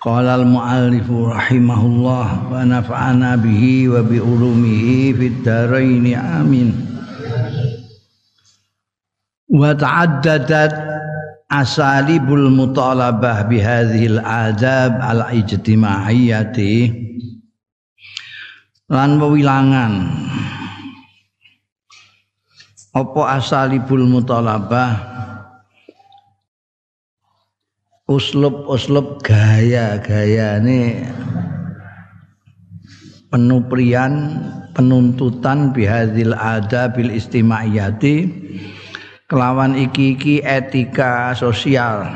Qala 0.00 0.40
al-muallif 0.40 1.04
rahimahullah 1.04 2.48
wa 2.48 2.64
nafa'ana 2.64 3.36
bihi 3.36 3.84
wa 3.84 4.00
bi 4.00 4.16
ulumihi 4.16 5.12
fid 5.12 5.44
dharain 5.44 6.16
amin. 6.16 6.72
Wa 9.44 9.76
ta'addadat 9.76 10.72
asalibul 11.52 12.48
mutalabah 12.48 13.44
bi 13.44 13.60
hadhihi 13.60 14.16
al-adab 14.16 15.04
al-ijtima'iyyati 15.04 16.96
lan 18.88 19.20
wewilangan. 19.20 20.16
Apa 22.96 23.36
asalibul 23.36 24.08
mutalabah 24.08 24.92
uslub-uslub 28.10 29.22
gaya-gaya 29.22 30.58
ini 30.58 31.06
penuprian 33.30 34.42
penuntutan 34.74 35.70
bihadil 35.70 36.34
ada 36.34 36.90
bil 36.90 37.14
istimaiyati 37.14 38.26
kelawan 39.30 39.78
iki-iki 39.78 40.42
etika 40.42 41.30
sosial. 41.38 42.10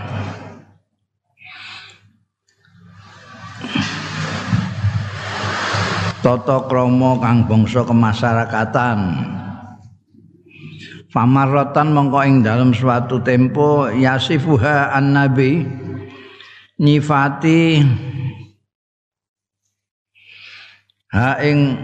Toto 6.18 6.66
kromo 6.66 7.20
kang 7.22 7.46
bangsa 7.46 7.86
kemasyarakatan. 7.86 8.98
Famarrotan 11.14 11.94
mongko 11.94 12.20
ing 12.26 12.42
dalam 12.42 12.74
suatu 12.74 13.22
tempo 13.22 13.86
yasifuha 13.86 14.90
an 14.90 15.14
nabi 15.14 15.62
nyifati 16.80 17.86
ha 21.14 21.38
ing 21.38 21.78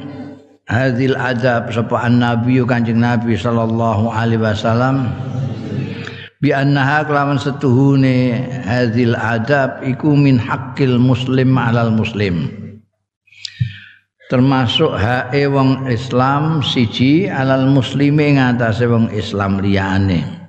hadil 0.67 1.15
adab 1.15 1.71
sapa 1.71 2.11
nabi 2.11 2.59
kanjeng 2.67 2.99
nabi 2.99 3.39
sallallahu 3.39 4.11
alaihi 4.11 4.43
wasallam 4.43 5.15
bi 6.43 6.51
annaha 6.51 7.07
kelawan 7.07 7.39
setuhune 7.39 8.51
hadil 8.67 9.15
adab 9.15 9.79
iku 9.87 10.11
min 10.19 10.41
haqqil 10.41 10.99
muslim 10.99 11.55
alal 11.55 11.95
muslim. 11.95 12.51
Termasuk 14.31 14.95
hae 14.95 15.51
wong 15.51 15.91
Islam 15.91 16.63
siji 16.63 17.27
alal 17.27 17.67
muslimi 17.67 18.39
ngatasé 18.39 18.87
wong 18.87 19.11
Islam 19.11 19.59
liyane 19.59 20.40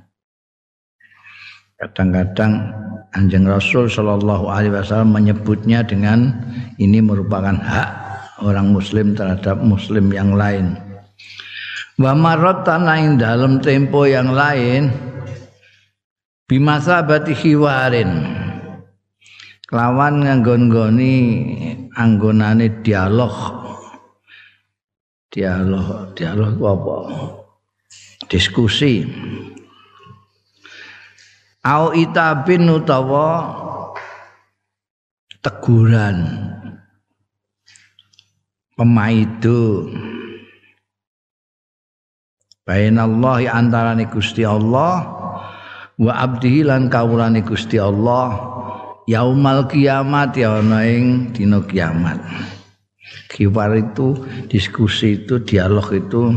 kadang-kadang 1.82 2.70
Anjing 3.12 3.44
Rasul 3.44 3.92
Shallallahu 3.92 4.48
Alaihi 4.48 4.72
Wasallam 4.72 5.12
menyebutnya 5.12 5.84
dengan 5.84 6.32
ini 6.80 7.04
merupakan 7.04 7.58
hak 7.58 7.90
orang 8.40 8.72
Muslim 8.72 9.18
terhadap 9.18 9.60
Muslim 9.60 10.14
yang 10.16 10.32
lain. 10.32 10.80
Wa 12.00 12.16
maratan 12.16 12.88
ing 12.88 13.20
dalam 13.20 13.60
tempo 13.60 14.08
yang 14.08 14.32
lain 14.32 14.94
bimasa 16.48 17.04
bati 17.04 17.36
hiwarin. 17.36 18.40
Kelawan 19.68 20.24
nganggon-goni 20.24 21.16
anggonane 21.92 22.80
dialog. 22.80 23.36
Dialog 25.32 26.16
dialog 26.16 26.56
apa? 26.64 26.98
Diskusi 28.32 29.04
au 31.62 31.94
itabin 31.94 32.70
utawa 32.70 33.30
teguran. 35.42 36.50
Pemaidu 38.72 39.94
bainallahi 42.66 43.46
antarane 43.46 44.10
Gusti 44.10 44.42
Allah 44.42 45.06
wa 46.02 46.14
abdihi 46.18 46.66
lan 46.66 46.90
kawulane 46.90 47.46
Gusti 47.46 47.78
Allah 47.78 48.32
yaumal 49.06 49.70
kiamat 49.70 50.34
ya 50.40 50.58
ana 50.58 50.82
ing 50.88 51.30
dina 51.36 51.62
kiamat. 51.62 52.18
Kiwar 53.30 53.76
itu 53.76 54.24
diskusi 54.50 55.24
itu 55.24 55.44
dialog 55.46 55.88
itu 55.94 56.32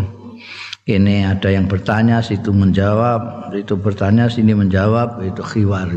ini 0.84 1.24
ada 1.24 1.48
yang 1.48 1.64
bertanya 1.64 2.20
situ 2.20 2.52
menjawab. 2.52 3.48
Itu 3.56 3.80
bertanya 3.80 4.28
sini 4.28 4.52
menjawab. 4.52 5.24
Itu 5.24 5.40
khiwar. 5.40 5.88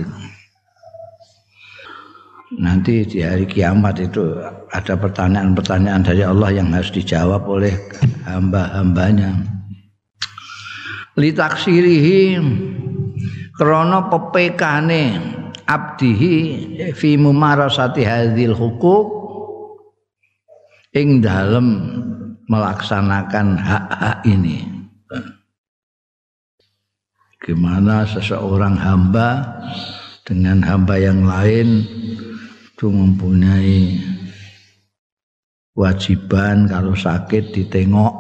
Nanti 2.56 3.04
di 3.04 3.20
hari 3.20 3.44
kiamat 3.44 4.00
itu 4.00 4.40
ada 4.72 4.96
pertanyaan-pertanyaan 4.96 6.08
dari 6.08 6.24
Allah 6.24 6.56
yang 6.56 6.72
harus 6.72 6.88
dijawab 6.96 7.44
oleh 7.44 7.76
hamba-hambanya. 8.24 9.36
Litaksirihi 11.20 12.40
krono 13.60 14.08
pepekane 14.08 15.04
abdihi 15.68 16.36
fi 16.96 17.20
mumarasati 17.20 18.08
hadhil 18.08 18.56
hukuk 18.56 19.08
ing 20.96 21.20
dalem 21.20 21.68
melaksanakan 22.48 23.60
hak-hak 23.60 24.24
ini 24.24 24.77
Gimana 27.38 28.04
seseorang 28.04 28.76
hamba 28.76 29.46
dengan 30.28 30.60
hamba 30.66 31.00
yang 31.00 31.24
lain 31.24 31.88
itu 32.68 32.92
mempunyai 32.92 34.04
kewajiban 35.72 36.68
kalau 36.68 36.98
sakit 36.98 37.56
ditengok, 37.56 38.14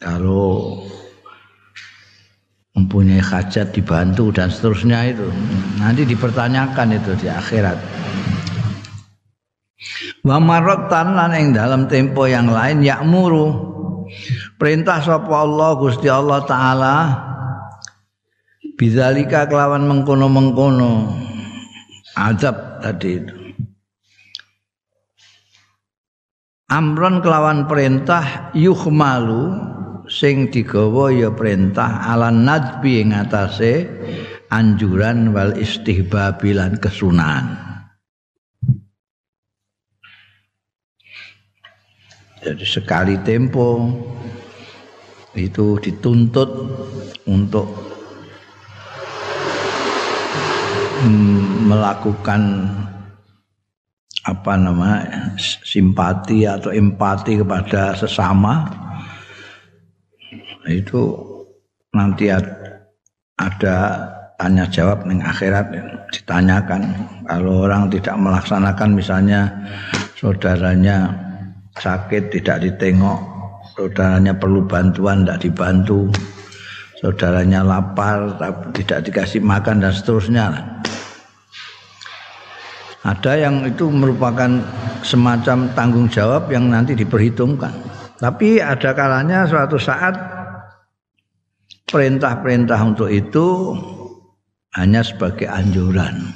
kalau 0.00 0.80
mempunyai 2.78 3.20
hajat 3.20 3.74
dibantu 3.74 4.32
dan 4.32 4.48
seterusnya 4.48 5.12
itu. 5.12 5.28
Nanti 5.76 6.06
dipertanyakan 6.06 6.96
itu 6.96 7.12
di 7.20 7.28
akhirat. 7.28 7.78
Wa 10.24 10.36
maratan 10.40 11.16
lan 11.16 11.32
ing 11.36 11.52
dalam 11.52 11.88
tempo 11.88 12.28
yang 12.28 12.48
lain 12.48 12.84
yakmuru 12.84 13.70
perintah 14.60 15.00
sapa 15.00 15.32
Allah 15.32 15.70
Gusti 15.80 16.12
Allah 16.12 16.44
taala 16.44 16.96
Bidzalika 18.76 19.44
kelawan 19.44 19.84
mengkono-mengkono 19.84 21.12
azab 22.16 22.80
tadi 22.80 23.20
itu. 23.20 23.36
Amron 26.72 27.20
kelawan 27.20 27.68
perintah 27.68 28.48
yukhmalu 28.56 29.52
sing 30.08 30.48
digawa 30.48 31.12
ya 31.12 31.28
perintah 31.28 32.08
ala 32.08 32.32
nadbi 32.32 33.04
ing 33.04 33.12
atase 33.12 33.84
anjuran 34.48 35.36
wal 35.36 35.52
istihbabilan 35.60 36.80
kesunahan. 36.80 37.60
Jadi 42.40 42.64
sekali 42.64 43.20
tempo 43.20 43.92
itu 45.34 45.78
dituntut 45.78 46.50
untuk 47.30 47.70
melakukan 51.70 52.66
apa 54.26 54.52
nama 54.58 55.00
simpati 55.64 56.44
atau 56.44 56.74
empati 56.74 57.40
kepada 57.40 57.94
sesama. 57.96 58.68
Itu 60.68 61.16
nanti 61.94 62.28
ada 62.28 63.76
tanya 64.36 64.68
jawab 64.68 65.08
ning 65.08 65.24
akhirat 65.24 65.72
ditanyakan. 66.12 66.82
Kalau 67.24 67.64
orang 67.64 67.88
tidak 67.88 68.16
melaksanakan 68.18 68.90
misalnya 68.92 69.48
saudaranya 70.18 71.16
sakit 71.78 72.28
tidak 72.34 72.66
ditengok 72.66 73.29
saudaranya 73.74 74.34
perlu 74.36 74.64
bantuan 74.66 75.22
tidak 75.24 75.46
dibantu 75.46 76.10
saudaranya 77.00 77.64
lapar 77.64 78.36
tidak 78.76 79.08
dikasih 79.08 79.40
makan 79.40 79.80
dan 79.80 79.92
seterusnya 79.92 80.46
Ada 83.00 83.48
yang 83.48 83.64
itu 83.64 83.88
merupakan 83.88 84.60
semacam 85.00 85.72
tanggung 85.72 86.04
jawab 86.12 86.52
yang 86.52 86.68
nanti 86.68 86.92
diperhitungkan. 86.92 87.72
Tapi 88.20 88.60
ada 88.60 88.92
kalanya 88.92 89.48
suatu 89.48 89.80
saat 89.80 90.12
perintah-perintah 91.88 92.76
untuk 92.84 93.08
itu 93.08 93.72
hanya 94.76 95.00
sebagai 95.00 95.48
anjuran. 95.48 96.28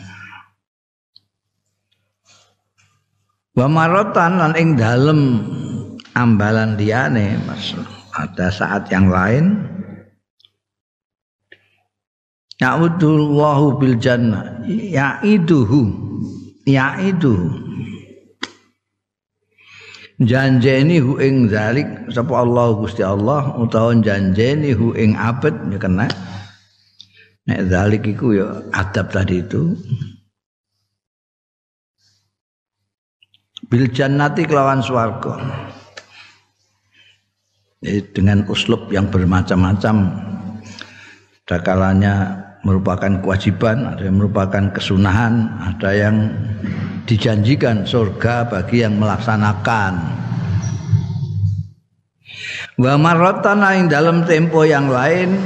Wa 3.54 3.68
marotan 3.68 4.40
lan 4.40 4.56
ing 4.56 4.80
dalem 4.80 5.20
ambalan 6.14 6.78
liyane 6.78 7.36
Mas. 7.44 7.74
Ada 8.14 8.48
saat 8.54 8.88
yang 8.94 9.10
lain. 9.10 9.58
Ya'udullahu 12.62 13.82
bil 13.82 13.98
jannah 13.98 14.62
ya'iduhu 14.64 15.90
ya'iduhu. 16.62 17.50
Janjeni 20.22 21.02
hu 21.02 21.18
ing 21.18 21.50
zalik 21.50 21.90
sapa 22.14 22.46
Allah 22.46 22.70
Gusti 22.78 23.02
Allah 23.02 23.58
utawa 23.58 23.90
janjeni 23.98 24.70
hu 24.70 24.94
ing 24.94 25.18
abet 25.18 25.50
ya 25.74 25.78
kena. 25.82 26.06
Nek 27.50 27.60
zalik 27.66 28.06
iku 28.06 28.30
ya 28.30 28.62
adab 28.70 29.10
tadi 29.10 29.42
itu. 29.42 29.74
Bil 33.66 33.90
jannati 33.90 34.46
kelawan 34.46 34.78
swarga 34.78 35.34
dengan 38.16 38.48
uslub 38.48 38.88
yang 38.88 39.12
bermacam-macam 39.12 39.96
dakalanya 41.44 42.40
merupakan 42.64 43.20
kewajiban, 43.20 43.84
ada 43.84 44.08
yang 44.08 44.16
merupakan 44.16 44.72
kesunahan, 44.72 45.52
ada 45.60 45.90
yang 45.92 46.32
dijanjikan 47.04 47.84
surga 47.84 48.48
bagi 48.48 48.80
yang 48.80 48.96
melaksanakan. 48.96 50.24
Wa 52.80 52.96
marratan 52.96 53.60
ing 53.76 53.86
dalam 53.92 54.24
tempo 54.24 54.64
yang 54.64 54.90
lain 54.90 55.38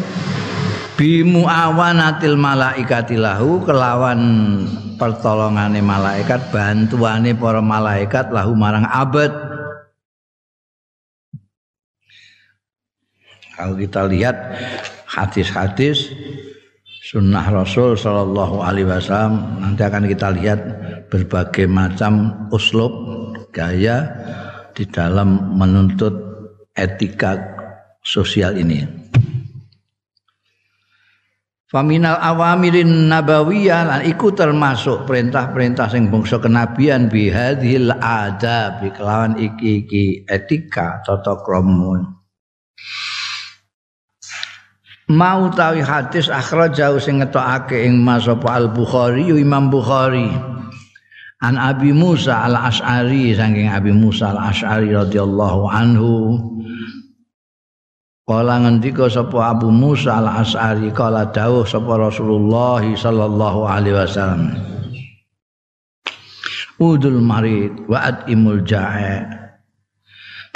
bimu 0.97 1.45
awanatil 1.45 2.39
malaikati 2.39 3.21
lahu 3.21 3.61
kelawan 3.67 4.19
pertolongane 4.97 5.85
malaikat 5.85 6.49
bantuane 6.49 7.37
para 7.37 7.61
malaikat 7.61 8.33
lahu 8.33 8.57
marang 8.57 8.89
abad 8.89 9.31
kalau 13.59 13.75
kita 13.75 14.07
lihat 14.07 14.55
hadis-hadis 15.11 16.15
sunnah 17.11 17.43
Rasul 17.51 17.99
Shallallahu 17.99 18.63
Alaihi 18.63 18.87
Wasallam 18.87 19.59
nanti 19.59 19.83
akan 19.83 20.07
kita 20.07 20.31
lihat 20.39 20.61
berbagai 21.11 21.67
macam 21.67 22.47
uslub 22.55 22.95
gaya 23.51 24.07
di 24.79 24.87
dalam 24.87 25.59
menuntut 25.59 26.15
etika 26.79 27.35
sosial 28.07 28.55
ini. 28.55 28.87
Faminal 31.69 32.17
awamirin 32.17 33.13
nabawiyah 33.13 33.83
lan 33.85 34.01
iku 34.09 34.33
termasuk 34.33 35.05
perintah-perintah 35.05 35.93
sing 35.93 36.09
bangsa 36.09 36.41
kenabian 36.41 37.13
bihadhil 37.13 37.93
adab 38.01 38.81
kelawan 38.97 39.37
iki-iki 39.37 40.25
etika 40.25 41.05
tata 41.05 41.37
krama 41.45 42.17
mau 45.09 45.49
tawi 45.49 45.81
hadis 45.81 46.29
jauh 46.77 47.01
sing 47.01 47.25
ngetokake 47.25 47.89
ing 47.89 47.99
Mas 48.05 48.29
Al 48.29 48.69
Bukhari 48.71 49.33
Imam 49.33 49.73
Bukhari. 49.73 50.29
An 51.39 51.55
Abi 51.55 51.95
Musa 51.95 52.45
Al 52.45 52.59
Asy'ari 52.59 53.31
saking 53.33 53.71
Abi 53.71 53.95
Musa 53.95 54.35
Al 54.35 54.53
Asy'ari 54.53 54.93
radhiyallahu 54.93 55.61
anhu. 55.71 56.13
Kala 58.29 58.61
ngendika 58.61 59.09
sapa 59.09 59.57
Abu 59.57 59.73
Musa 59.73 60.19
Al 60.21 60.29
Asy'ari 60.45 60.93
kala 60.93 61.31
dawuh 61.31 61.65
sapa 61.65 61.95
Rasulullah 61.97 62.83
sallallahu 62.83 63.61
alaihi 63.65 63.97
wasallam. 63.97 64.53
Udul 66.79 67.23
marid 67.23 67.87
wa 67.91 68.07
imul 68.31 68.63
jae 68.63 69.39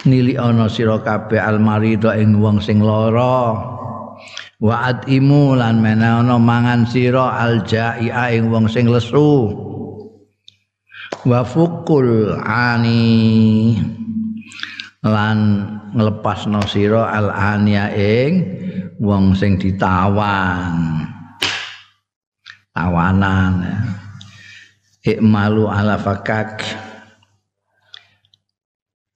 nili 0.06 0.34
ana 0.34 0.66
sira 0.66 0.98
kabeh 0.98 1.38
al 1.38 1.62
marid 1.62 2.02
ing 2.19 2.43
wong 2.43 2.58
sing 2.58 2.82
lara 2.82 3.71
wa 4.62 4.94
atimu 4.94 5.59
lan 5.59 5.82
menawa 5.82 6.38
mangan 6.38 6.87
sira 6.87 7.35
aljai'a 7.43 8.31
ing 8.31 8.47
wong 8.55 8.70
sing 8.70 8.87
lesu. 8.87 9.50
Wa 11.26 11.43
fukul 11.43 12.38
ani. 12.38 13.75
Lan 15.03 15.38
nglepasno 15.99 16.62
sira 16.70 17.11
al 17.11 17.35
ania 17.35 17.91
ing 17.91 18.32
wong 19.03 19.35
sing 19.35 19.59
ditawan 19.59 21.03
tawanan 22.70 23.67
ikmalu 25.03 25.67
ala 25.67 25.99
fakak. 25.99 26.62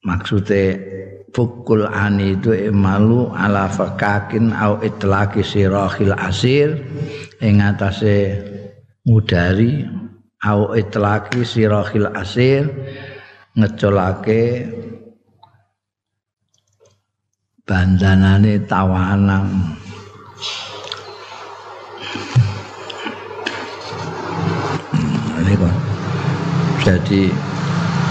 Maksudnya 0.02 0.85
fukul 1.34 1.88
ani 1.88 2.38
itu 2.38 2.54
malu 2.70 3.32
ala 3.34 3.66
fakakin 3.66 4.52
au 4.54 4.78
itlaki 4.82 5.42
sirahil 5.42 6.14
asir. 6.14 6.78
Ing 7.42 7.62
atase 7.62 8.38
mudari 9.06 9.86
au 10.44 10.74
itlaki 10.76 11.42
sirahil 11.42 12.10
asir. 12.14 12.68
Ngecolake 13.56 14.68
bandanane 17.66 18.62
tawanan. 18.68 19.74
Ini 25.46 25.54
jadi 26.86 27.22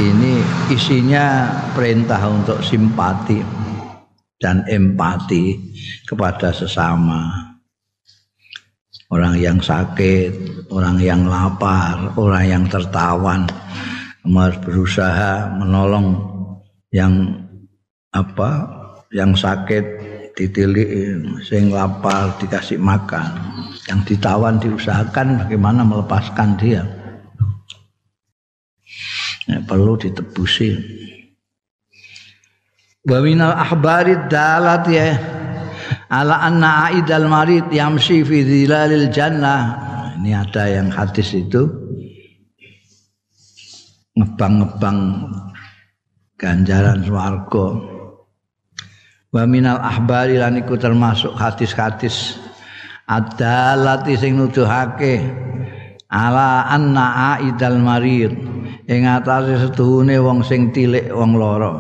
ini 0.04 0.44
isinya 0.76 1.48
perintah 1.72 2.20
untuk 2.28 2.60
simpati 2.60 3.40
dan 4.36 4.68
empati 4.68 5.56
kepada 6.04 6.52
sesama. 6.52 7.56
Orang 9.08 9.40
yang 9.40 9.64
sakit, 9.64 10.68
orang 10.74 11.00
yang 11.00 11.24
lapar, 11.30 12.12
orang 12.20 12.44
yang 12.44 12.64
tertawan, 12.68 13.48
harus 14.26 14.60
berusaha 14.60 15.48
menolong 15.56 16.20
yang 16.92 17.40
apa, 18.12 18.68
yang 19.16 19.32
sakit 19.32 19.86
ditilik, 20.36 21.24
sing 21.48 21.72
lapar 21.72 22.36
dikasih 22.44 22.82
makan, 22.82 23.32
yang 23.88 24.04
ditawan 24.04 24.60
diusahakan 24.60 25.46
bagaimana 25.46 25.88
melepaskan 25.88 26.60
dia 26.60 26.84
ya, 29.50 29.62
perlu 29.66 29.98
ditebusi. 29.98 30.70
Wa 33.06 33.22
minal 33.22 33.54
ahbari 33.54 34.18
dalat 34.30 34.86
ya. 34.90 35.14
Ala 36.10 36.42
anna 36.42 36.90
aidal 36.90 37.30
marid 37.30 37.70
yamshi 37.70 38.26
fi 38.26 38.42
dhilalil 38.42 39.10
jannah. 39.14 39.86
Ini 40.18 40.32
ada 40.34 40.64
yang 40.66 40.90
hadis 40.90 41.38
itu. 41.38 41.70
Ngebang-ngebang 44.18 45.30
ganjaran 46.40 47.06
swarga. 47.06 47.68
Wa 49.30 49.44
minal 49.46 49.78
ahbari 49.78 50.42
lan 50.42 50.58
iku 50.58 50.80
termasuk 50.80 51.36
hadis-hadis 51.38 52.42
adalati 53.06 54.18
sing 54.18 54.40
nuduhake. 54.40 55.22
Ala 56.10 56.72
anna 56.74 57.38
aidal 57.38 57.78
marid 57.78 58.55
ing 58.86 59.10
atase 59.10 59.58
setuhune 59.58 60.18
wong 60.22 60.46
sing 60.46 60.70
tilik 60.70 61.10
wong 61.10 61.38
lara. 61.38 61.74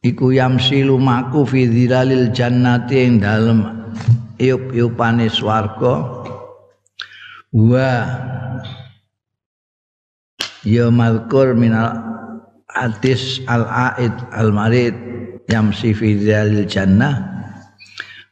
Iku 0.00 0.32
yamsi 0.32 0.80
lumaku 0.80 1.44
fi 1.44 1.68
dhilalil 1.68 2.32
jannati 2.32 2.96
ing 3.04 3.20
dalem 3.20 3.60
iup-iupane 4.40 5.28
swarga. 5.28 6.24
Wa 7.52 7.90
ya 10.64 10.88
malkur 10.88 11.52
minal 11.52 12.00
hadis 12.72 13.44
al-aid 13.44 14.14
al-marid 14.32 14.96
yamsi 15.52 15.92
fi 15.92 16.16
dhilalil 16.16 16.64
jannah 16.64 17.29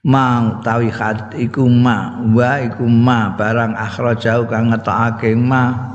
ma 0.06 0.58
tawi 0.62 0.90
khat 0.92 1.34
iku 1.34 1.66
ma 1.66 2.22
wa 2.34 2.62
iku 2.62 2.86
ma 2.86 3.34
barang 3.34 3.74
akhrajau 3.74 4.46
kang 4.46 4.70
ngetokake 4.70 5.34
ma. 5.34 5.94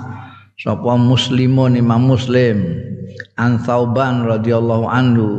Sapa 0.60 0.96
muslimun 0.96 1.76
imam 1.76 2.08
muslim. 2.08 2.80
An 3.36 3.60
thauban 3.62 4.24
radhiyallahu 4.24 4.86
anhu. 4.88 5.30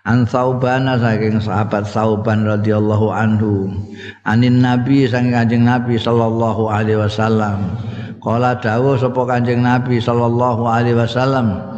An 0.00 0.24
Saubana 0.24 0.96
saking 0.96 1.44
sahabat 1.44 1.84
Sauban 1.84 2.48
radhiyallahu 2.48 3.12
anhu. 3.12 3.68
Anin 4.24 4.64
nabi 4.64 5.04
saking 5.04 5.36
kanjeng 5.36 5.64
nabi 5.68 6.00
sallallahu 6.00 6.72
alaihi 6.72 7.00
wasallam. 7.00 7.76
Kala 8.20 8.56
dawuh 8.56 8.96
sapa 8.96 9.24
kanjeng 9.28 9.64
nabi 9.64 10.00
sallallahu 10.00 10.64
alaihi 10.68 10.96
wasallam 10.96 11.70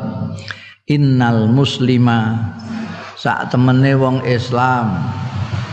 innal 0.91 1.47
muslima 1.47 2.35
sak 3.15 3.55
temene 3.55 3.95
wong 3.95 4.27
Islam 4.27 4.99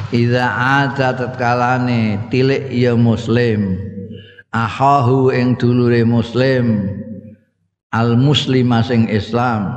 Iza 0.09 0.45
ada 0.81 1.13
tetkalane 1.13 2.17
tilik 2.33 2.69
ya 2.73 2.97
muslim. 2.97 3.77
Ahahu 4.49 5.29
ing 5.29 5.57
dulure 5.57 6.01
muslim. 6.01 6.89
Al 7.93 8.17
muslima 8.17 8.81
sing 8.81 9.09
Islam. 9.09 9.73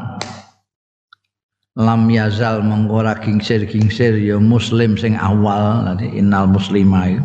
Lam 1.73 2.05
yazal 2.12 2.61
mengkora 2.61 3.17
gingsir-gingsir 3.21 4.21
ya 4.21 4.37
muslim 4.37 4.97
sing 5.01 5.17
awal. 5.17 5.85
Nanti 5.85 6.09
innal 6.12 6.49
muslima 6.49 7.09
ya. 7.09 7.23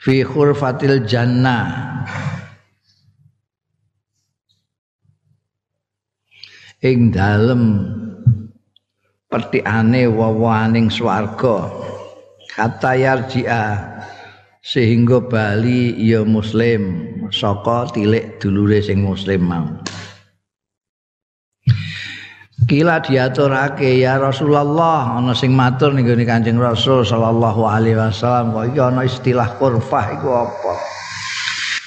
fi 0.00 0.24
khurfatil 0.24 1.04
jannah 1.04 1.68
ing 6.80 7.12
dalem 7.12 7.84
pertikane 9.30 10.10
wawaning 10.10 10.90
swarga. 10.90 11.70
Kata 12.50 12.98
yarji'a 12.98 13.78
sehingga 14.60 15.22
bali 15.22 15.94
ya 15.96 16.26
muslim. 16.26 17.06
Saka 17.30 17.86
tilik 17.94 18.42
dulure 18.42 18.82
sing 18.82 19.06
muslim 19.06 19.46
mau. 19.46 19.70
Kila 22.68 23.00
diaturake 23.00 23.98
ya 23.98 24.20
Rasulullah 24.20 25.16
ana 25.16 25.32
sing 25.32 25.56
matur 25.56 25.90
ning 25.96 26.06
gone 26.06 26.22
Kanjeng 26.28 26.60
Rasul 26.60 27.02
sallallahu 27.02 27.66
alaihi 27.66 27.96
wasallam 27.96 28.52
kok 28.52 28.64
iki 28.70 28.78
ana 28.78 29.02
istilah 29.08 29.48
kurfah 29.56 30.06
iku 30.14 30.28
apa? 30.44 30.74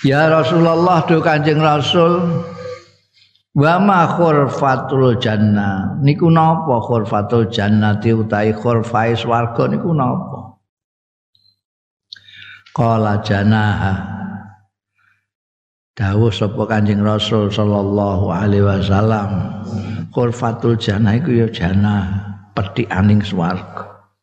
Ya 0.03 0.27
Rasulullah 0.27 1.05
do 1.07 1.23
Kanjeng 1.23 1.61
Rasul 1.61 2.43
wa 3.53 3.73
ma 3.77 4.09
khurfatul 4.09 5.21
jannah 5.21 6.01
niku 6.01 6.29
napa 6.33 6.81
khurfatul 6.81 7.53
jannati 7.53 8.09
utahe 8.13 8.53
khurfai 8.53 9.13
swarga 9.13 9.69
niku 9.69 9.93
napa? 9.93 10.57
Qala 12.73 13.21
janaha 13.21 13.93
dawuh 15.93 16.33
sapa 16.33 16.65
Kanjeng 16.65 17.05
Rasul 17.05 17.53
sallallahu 17.53 18.33
alaihi 18.33 18.65
wasallam 18.65 19.29
Khurfatul 20.13 20.77
jannah 20.77 21.17
iku 21.17 21.33
ya 21.33 21.47
jannah 21.49 22.33
aning 22.53 23.25
swarga. 23.25 24.13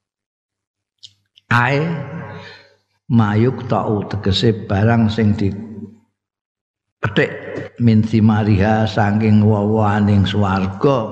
Ae 1.51 1.83
mayuk 3.11 3.67
tau 3.67 4.07
tegese 4.07 4.55
barang 4.71 5.11
sing 5.11 5.35
di 5.35 5.51
petik 7.01 7.33
min 7.81 8.05
simariha 8.05 8.85
saking 8.85 9.43
wawaning 9.43 10.29
swarga. 10.29 11.09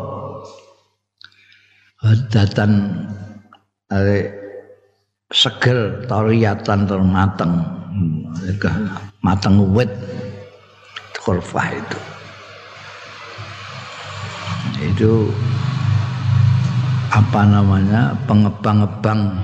Hadatan 1.99 2.95
are 3.91 4.31
seger 5.35 6.07
tariatan 6.07 6.87
termateng 6.87 7.53
mateng 9.21 9.57
wit 9.75 9.91
kurfah 11.19 11.69
itu 11.75 11.99
itu 14.79 15.13
apa 17.11 17.43
namanya 17.43 18.15
pengebang-ebang 18.31 19.35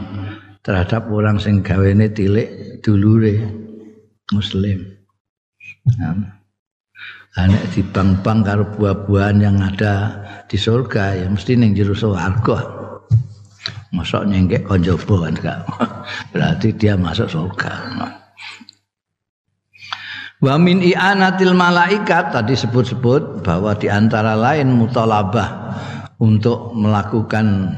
terhadap 0.63 1.11
orang 1.11 1.43
sing 1.43 1.59
gawene 1.61 2.07
tilik 2.07 2.79
dulure 2.81 3.43
muslim. 4.31 5.04
Nah, 5.85 6.45
Anak 7.35 7.75
di 7.75 7.83
bang-bang 7.83 8.47
karo 8.47 8.63
buah-buahan 8.79 9.43
yang 9.43 9.59
ada 9.59 10.23
di 10.47 10.55
surga 10.55 11.19
ya 11.19 11.27
mesti 11.27 11.59
ning 11.59 11.75
jero 11.75 11.91
swarga. 11.91 12.63
Masuk 13.91 14.31
nyengkek 14.31 14.63
konjobo 14.71 15.27
kan 15.27 15.35
enggak. 15.35 15.67
Berarti 16.31 16.79
dia 16.79 16.95
masuk 16.95 17.27
surga. 17.27 17.75
Wa 20.39 20.55
min 20.63 20.79
i'anatil 20.79 21.59
malaikat 21.59 22.31
tadi 22.31 22.55
sebut-sebut 22.55 23.43
bahwa 23.43 23.75
di 23.75 23.91
antara 23.91 24.39
lain 24.39 24.71
mutalabah 24.71 25.75
untuk 26.23 26.71
melakukan 26.79 27.75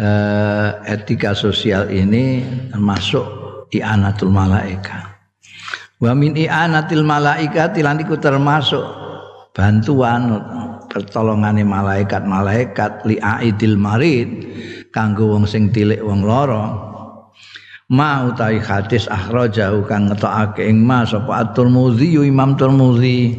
uh, 0.00 0.80
etika 0.88 1.36
sosial 1.36 1.92
ini 1.92 2.40
termasuk 2.72 3.28
i'anatul 3.68 4.32
malaikat. 4.32 5.09
Wa 6.00 6.16
min 6.16 6.32
i'anatil 6.32 7.04
malaikat 7.04 7.76
lan 7.84 8.00
iku 8.00 8.16
termasuk 8.16 8.80
bantuan 9.52 10.40
pertolongane 10.88 11.60
malaikat-malaikat 11.60 13.04
li 13.04 13.20
aidil 13.20 13.76
marid 13.76 14.28
kanggo 14.96 15.36
wong 15.36 15.44
sing 15.44 15.68
tilik 15.68 16.00
wong 16.00 16.24
lara. 16.24 16.88
Ma 17.90 18.22
utawi 18.22 18.62
hadis 18.62 19.10
akhrajahu 19.10 19.82
kang 19.90 20.06
ngetokake 20.06 20.62
ing 20.62 20.78
ma 20.86 21.02
sapa 21.02 21.42
at-Tirmidzi 21.42 22.22
Imam 22.22 22.54
Tirmidzi 22.54 23.34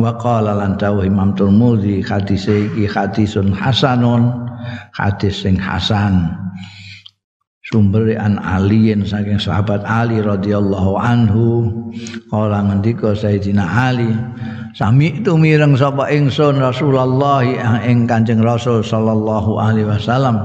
wa 0.00 0.16
qala 0.16 0.56
lan 0.56 0.80
Imam 0.80 1.36
Tirmidzi 1.36 2.00
hadis 2.00 2.48
iki 2.48 2.88
hadisun 2.88 3.52
hasanun 3.52 4.48
hadis 4.96 5.44
sing 5.44 5.60
hasan 5.60 6.32
sumber 7.66 8.14
an 8.14 8.38
aliin 8.38 9.02
saking 9.02 9.42
sahabat 9.42 9.82
Ali 9.82 10.22
radhiyallahu 10.22 10.94
anhu 10.94 11.66
kala 12.30 12.62
ngendika 12.62 13.10
Sayyidina 13.18 13.66
Ali 13.66 14.14
sami 14.78 15.18
itu 15.18 15.34
mireng 15.34 15.74
sapa 15.74 16.06
ingsun 16.14 16.62
Rasulullah 16.62 17.42
ing 17.82 18.06
Kanjeng 18.06 18.38
Rasul 18.38 18.86
sallallahu 18.86 19.58
alaihi 19.58 19.88
wasallam. 19.88 20.36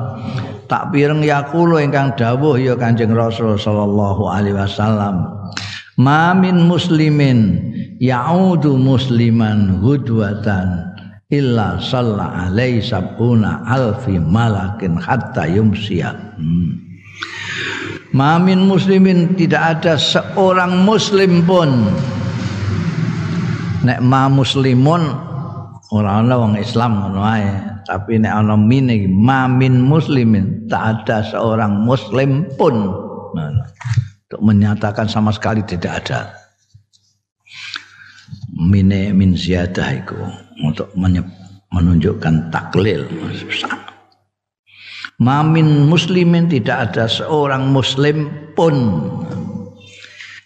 Tak 0.66 0.96
pireng 0.96 1.20
yakulu 1.20 1.84
ingkang 1.84 2.16
dawuh 2.16 2.56
ya 2.56 2.80
Kanjeng 2.80 3.12
Rasul 3.12 3.60
sallallahu 3.60 4.24
alaihi 4.26 4.56
wasallam. 4.56 5.28
Ma 6.00 6.32
min 6.32 6.64
muslimin 6.66 7.60
ya'udu 8.00 8.80
musliman 8.80 9.84
hudwatan 9.84 10.96
illa 11.28 11.76
salla 11.78 12.48
alaihi 12.48 12.82
sabuna 12.82 13.68
alfi 13.68 14.16
malakin 14.16 14.96
hatta 14.96 15.44
yumsiya. 15.46 16.16
Hmm. 16.40 16.91
Ma 18.12 18.36
min 18.40 18.68
muslimin 18.68 19.36
tidak 19.40 19.80
ada 19.80 19.96
seorang 19.96 20.84
muslim 20.84 21.44
pun. 21.48 21.88
Nek 23.82 24.00
ma 24.04 24.30
muslimun 24.30 25.04
ora 25.92 26.22
ana 26.22 26.38
wong 26.38 26.60
Islam 26.60 27.02
ngono 27.02 27.22
ae. 27.24 27.50
Tapi 27.88 28.22
nek 28.22 28.32
ana 28.32 28.56
mine 28.56 29.10
mamin 29.10 29.82
muslimin 29.82 30.70
tak 30.70 31.04
ada 31.04 31.26
seorang 31.26 31.82
muslim 31.82 32.46
pun. 32.56 32.94
Nah, 33.36 33.52
untuk 34.28 34.42
menyatakan 34.44 35.08
sama 35.10 35.34
sekali 35.34 35.66
tidak 35.66 36.06
ada. 36.06 36.32
Mine 38.52 39.12
min 39.16 39.34
ziyadah 39.34 39.90
itu 39.98 40.20
untuk 40.62 40.94
menunjukkan 41.74 42.54
taklil 42.54 43.08
mamin 45.22 45.86
muslimin 45.86 46.50
tidak 46.50 46.92
ada 46.92 47.06
seorang 47.06 47.70
muslim 47.70 48.50
pun. 48.58 49.06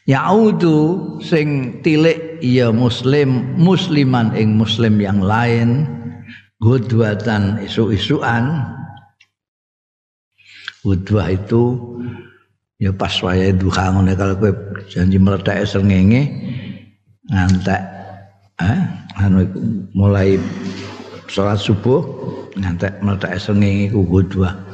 Yaudu 0.05 1.17
sing 1.24 1.82
tilik 1.82 2.38
ya 2.44 2.70
muslim 2.70 3.58
musliman 3.58 4.36
ing 4.38 4.53
muslim 4.53 5.01
yang 5.01 5.24
lain 5.24 5.88
gudwatan 6.60 7.63
isu-isuan. 7.63 8.70
Gudwah 10.86 11.34
itu 11.34 11.82
ya 12.77 12.94
pas 12.94 13.17
wayahe 13.24 13.55
duha 13.58 13.89
ngene 13.98 14.13
kalau 14.13 14.38
kowe 14.38 14.51
janji 14.86 15.17
meletak 15.17 15.65
srengenge 15.65 16.29
ngantek 17.25 17.82
eh 18.62 18.79
anu 19.17 19.48
mulai 19.98 20.38
sholat 21.27 21.60
subuh 21.60 22.01
ngantek 22.55 23.01
meletak 23.03 23.38
srengenge 23.41 23.91
ku 23.91 24.01
gudwah 24.05 24.65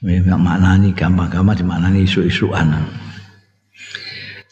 Memang 0.00 0.40
maknani 0.40 0.96
gampang-gampang 0.96 1.60
dimaknani 1.60 2.08
isu-isuan. 2.08 2.72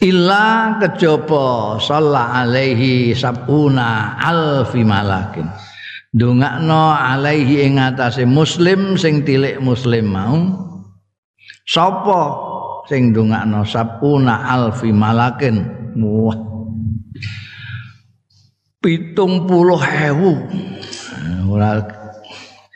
Illa 0.05 0.77
kejaba 0.77 1.81
salla 1.81 2.37
alaihi 2.45 3.17
sabuna 3.17 4.21
alfi 4.21 4.85
malakin. 4.85 5.49
Dongakno 6.13 6.93
alaihi 6.93 7.65
ing 7.65 7.81
atase 7.81 8.29
muslim 8.29 9.01
sing 9.01 9.25
tilik 9.25 9.57
muslim 9.57 10.13
mau. 10.13 10.37
Sapa 11.65 12.23
sing 12.85 13.17
dongakno 13.17 13.65
sabuna 13.65 14.53
alfi 14.53 14.93
malakin. 14.93 15.65
Wah. 15.97 16.37
Pitung 18.79 19.51
puluh 19.51 19.83
hewu 19.83 20.39
ora 21.51 21.83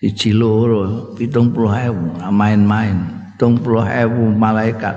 siji 0.03 0.35
loro 0.35 1.15
70.000 1.15 2.27
main-main 2.35 2.97
70.000 3.39 4.11
malaikat. 4.35 4.97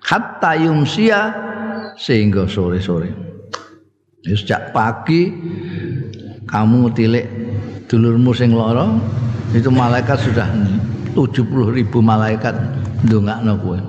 Hatta 0.00 0.56
yumsia 0.56 1.36
sehingga 2.00 2.48
sore-sore. 2.48 3.12
Sejak 4.24 4.72
pagi 4.72 5.36
kamu 6.48 6.96
tilik 6.96 7.28
dulurmu 7.84 8.32
sing 8.32 8.56
lara 8.56 8.88
itu 9.52 9.68
malaikat 9.68 10.16
sudah 10.16 10.48
70 11.12 11.76
ribu 11.76 12.00
malaikat 12.00 12.56
ndongakno 13.04 13.52
kowe. 13.60 13.80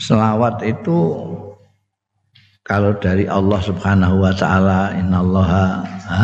Selawat 0.00 0.64
itu 0.64 0.96
kalau 2.66 2.98
dari 2.98 3.30
Allah 3.30 3.62
Subhanahu 3.62 4.26
wa 4.26 4.34
taala 4.34 4.90
innallaha 4.98 5.86
ha? 6.10 6.22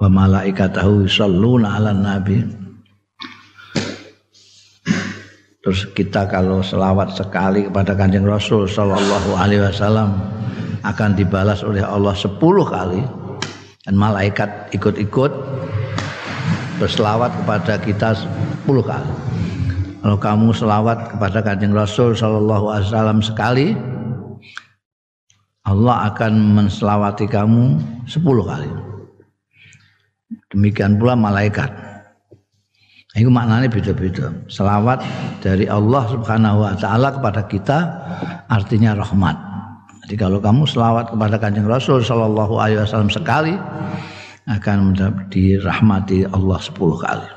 Wa 0.00 0.08
malaikatahu 0.08 1.04
yusholluna 1.04 1.76
'alan 1.76 2.00
nabi. 2.00 2.40
Terus 5.60 5.84
kita 5.92 6.24
kalau 6.32 6.64
selawat 6.64 7.12
sekali 7.12 7.68
kepada 7.68 7.92
Kanjeng 7.92 8.24
Rasul 8.24 8.64
sallallahu 8.64 9.36
alaihi 9.36 9.68
wasallam 9.68 10.16
akan 10.80 11.12
dibalas 11.12 11.60
oleh 11.60 11.84
Allah 11.84 12.16
10 12.16 12.40
kali. 12.64 13.04
Dan 13.84 14.00
malaikat 14.00 14.72
ikut-ikut 14.72 15.32
berselawat 16.80 17.36
kepada 17.44 17.76
kita 17.84 18.16
10 18.64 18.64
kali. 18.80 19.12
Kalau 20.00 20.16
kamu 20.16 20.56
selawat 20.56 21.12
kepada 21.12 21.44
Kanjeng 21.44 21.76
Rasul 21.76 22.16
sallallahu 22.16 22.72
alaihi 22.72 22.88
wasallam 22.88 23.20
sekali 23.20 23.76
Allah 25.68 26.08
akan 26.08 26.32
menselawati 26.56 27.28
kamu 27.28 27.76
10 28.08 28.24
kali. 28.24 28.70
Demikian 30.48 30.96
pula 30.96 31.12
malaikat. 31.12 31.68
Itu 33.12 33.28
maknanya 33.28 33.68
beda-beda. 33.68 34.32
Selawat 34.48 35.04
dari 35.44 35.68
Allah 35.68 36.08
Subhanahu 36.08 36.64
wa 36.64 36.72
taala 36.76 37.12
kepada 37.12 37.44
kita 37.44 37.78
artinya 38.48 38.96
rahmat. 38.96 39.36
Jadi 40.08 40.16
kalau 40.16 40.40
kamu 40.40 40.64
selawat 40.64 41.12
kepada 41.12 41.36
Kanjeng 41.36 41.68
Rasul 41.68 42.00
sallallahu 42.00 42.56
alaihi 42.56 42.80
wasallam 42.80 43.12
sekali 43.12 43.52
akan 44.48 44.96
dirahmati 45.28 46.24
Allah 46.32 46.58
10 46.64 46.72
kali. 47.04 47.28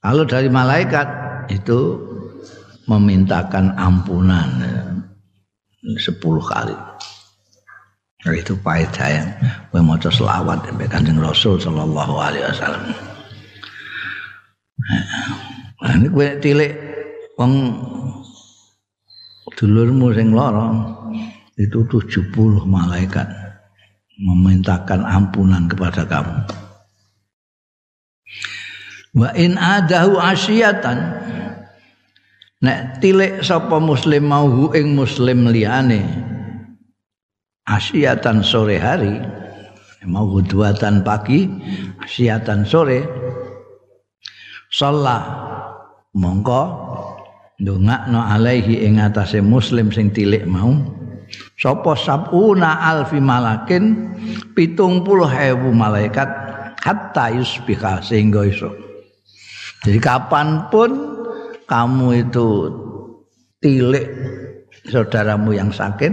Kalau 0.00 0.24
dari 0.24 0.48
malaikat 0.48 1.08
itu 1.52 2.00
memintakan 2.88 3.76
ampunan 3.76 4.48
10 5.84 6.16
kali. 6.24 6.76
Itu 8.28 8.52
faedah 8.60 9.08
yang 9.08 9.28
maca 9.80 10.12
selawat 10.12 10.68
Kanjeng 10.92 11.16
Rasul 11.16 11.56
sallallahu 11.56 12.20
alaihi 12.20 12.44
wasallam. 12.52 12.92
Nah, 15.80 15.92
ini 15.96 16.06
kowe 16.12 16.28
tilik 16.44 16.72
wong 17.40 17.52
dulurmu 19.56 20.12
sing 20.12 20.36
lara 20.36 20.68
itu 21.56 21.80
70 21.88 22.32
malaikat 22.68 23.24
memintakan 24.20 25.00
ampunan 25.08 25.64
kepada 25.64 26.04
kamu. 26.04 26.36
Wa 29.16 29.32
in 29.32 29.56
adahu 29.56 30.20
asyatan 30.20 30.98
nek 32.60 33.00
tilik 33.00 33.40
sapa 33.40 33.80
muslim 33.80 34.28
mau 34.28 34.68
ing 34.76 34.92
muslim 34.92 35.48
liyane 35.48 36.04
asyatan 37.70 38.42
sore 38.42 38.76
hari. 38.76 39.22
Mau 40.08 40.42
duatan 40.42 41.06
pagi 41.06 41.46
asyatan 42.02 42.66
sore. 42.66 43.06
Sholat. 44.74 45.22
Mongko. 46.18 46.62
Ndongakno 47.60 48.18
alaihi 48.24 48.88
ing 48.88 48.98
atase 48.98 49.44
muslim 49.44 49.92
sing 49.92 50.10
tilik 50.10 50.48
mau. 50.48 50.72
Sapa 51.60 51.94
sabuna 51.94 52.80
alfi 52.82 53.20
malakin 53.22 54.16
pitung 54.56 55.04
puluh 55.04 55.28
ewu 55.28 55.70
malaikat 55.70 56.26
hatta 56.80 57.30
yusbiha 57.30 58.00
sehingga 58.00 58.48
iso. 58.48 58.72
Jadi 59.84 60.00
kapanpun 60.00 60.90
kamu 61.68 62.26
itu 62.26 62.48
tilik 63.60 64.08
saudaramu 64.88 65.52
yang 65.52 65.68
sakit 65.68 66.10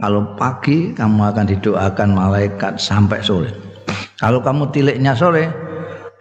kalau 0.00 0.32
pagi 0.40 0.96
kamu 0.96 1.20
akan 1.20 1.46
didoakan 1.52 2.08
malaikat 2.16 2.80
sampai 2.80 3.20
sore. 3.20 3.52
Kalau 4.16 4.40
kamu 4.40 4.70
tiliknya 4.72 5.12
sore 5.12 5.50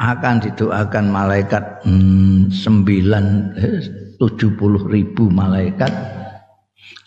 akan 0.02 0.42
didoakan 0.42 1.06
malaikat 1.08 1.86
hmm, 1.86 2.50
sembilan 2.52 3.26
eh, 3.62 3.80
tujuh 4.18 4.58
puluh 4.58 4.84
ribu 4.90 5.30
malaikat 5.30 5.94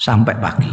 sampai 0.01 0.35
pagi. 0.39 0.73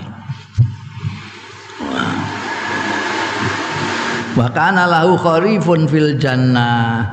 Wa 4.31 4.47
kana 4.55 4.87
lahu 4.87 5.19
kharifun 5.19 5.91
fil 5.91 6.15
jannah. 6.15 7.03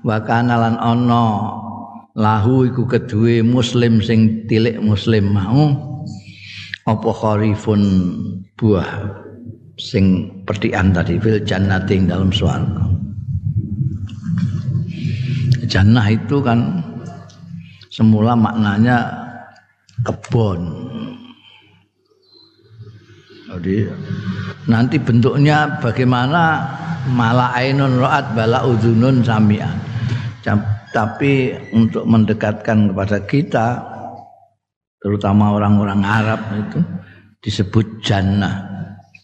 Wa 0.00 0.18
kana 0.24 0.56
lan 0.56 0.80
ana 0.80 1.26
lahu 2.16 2.64
iku 2.64 2.88
kedue 2.88 3.44
muslim 3.44 4.00
sing 4.00 4.48
tilik 4.48 4.80
muslim 4.80 5.36
mau 5.36 5.91
apa 6.88 7.10
kharifun 7.14 7.82
buah 8.58 8.88
sing 9.78 10.30
pertian 10.46 10.90
tadi 10.90 11.18
fil 11.22 11.38
jannati 11.42 12.02
dalam 12.04 12.34
swarga 12.34 12.92
jannah 15.72 16.04
itu 16.12 16.36
kan 16.44 16.84
semula 17.88 18.36
maknanya 18.36 19.08
kebun. 20.04 20.60
Jadi 23.52 23.88
nanti 24.68 24.96
bentuknya 24.96 25.80
bagaimana 25.80 26.64
mala 27.12 27.52
ainun 27.56 28.00
ra'at 28.00 28.36
bala 28.36 28.64
udhunun 28.68 29.24
sami'an. 29.24 29.76
Tapi 30.92 31.56
untuk 31.72 32.04
mendekatkan 32.04 32.92
kepada 32.92 33.18
kita 33.24 33.80
terutama 35.02 35.58
orang-orang 35.58 36.00
Arab 36.06 36.40
itu 36.54 36.80
disebut 37.42 38.00
jannah. 38.00 38.70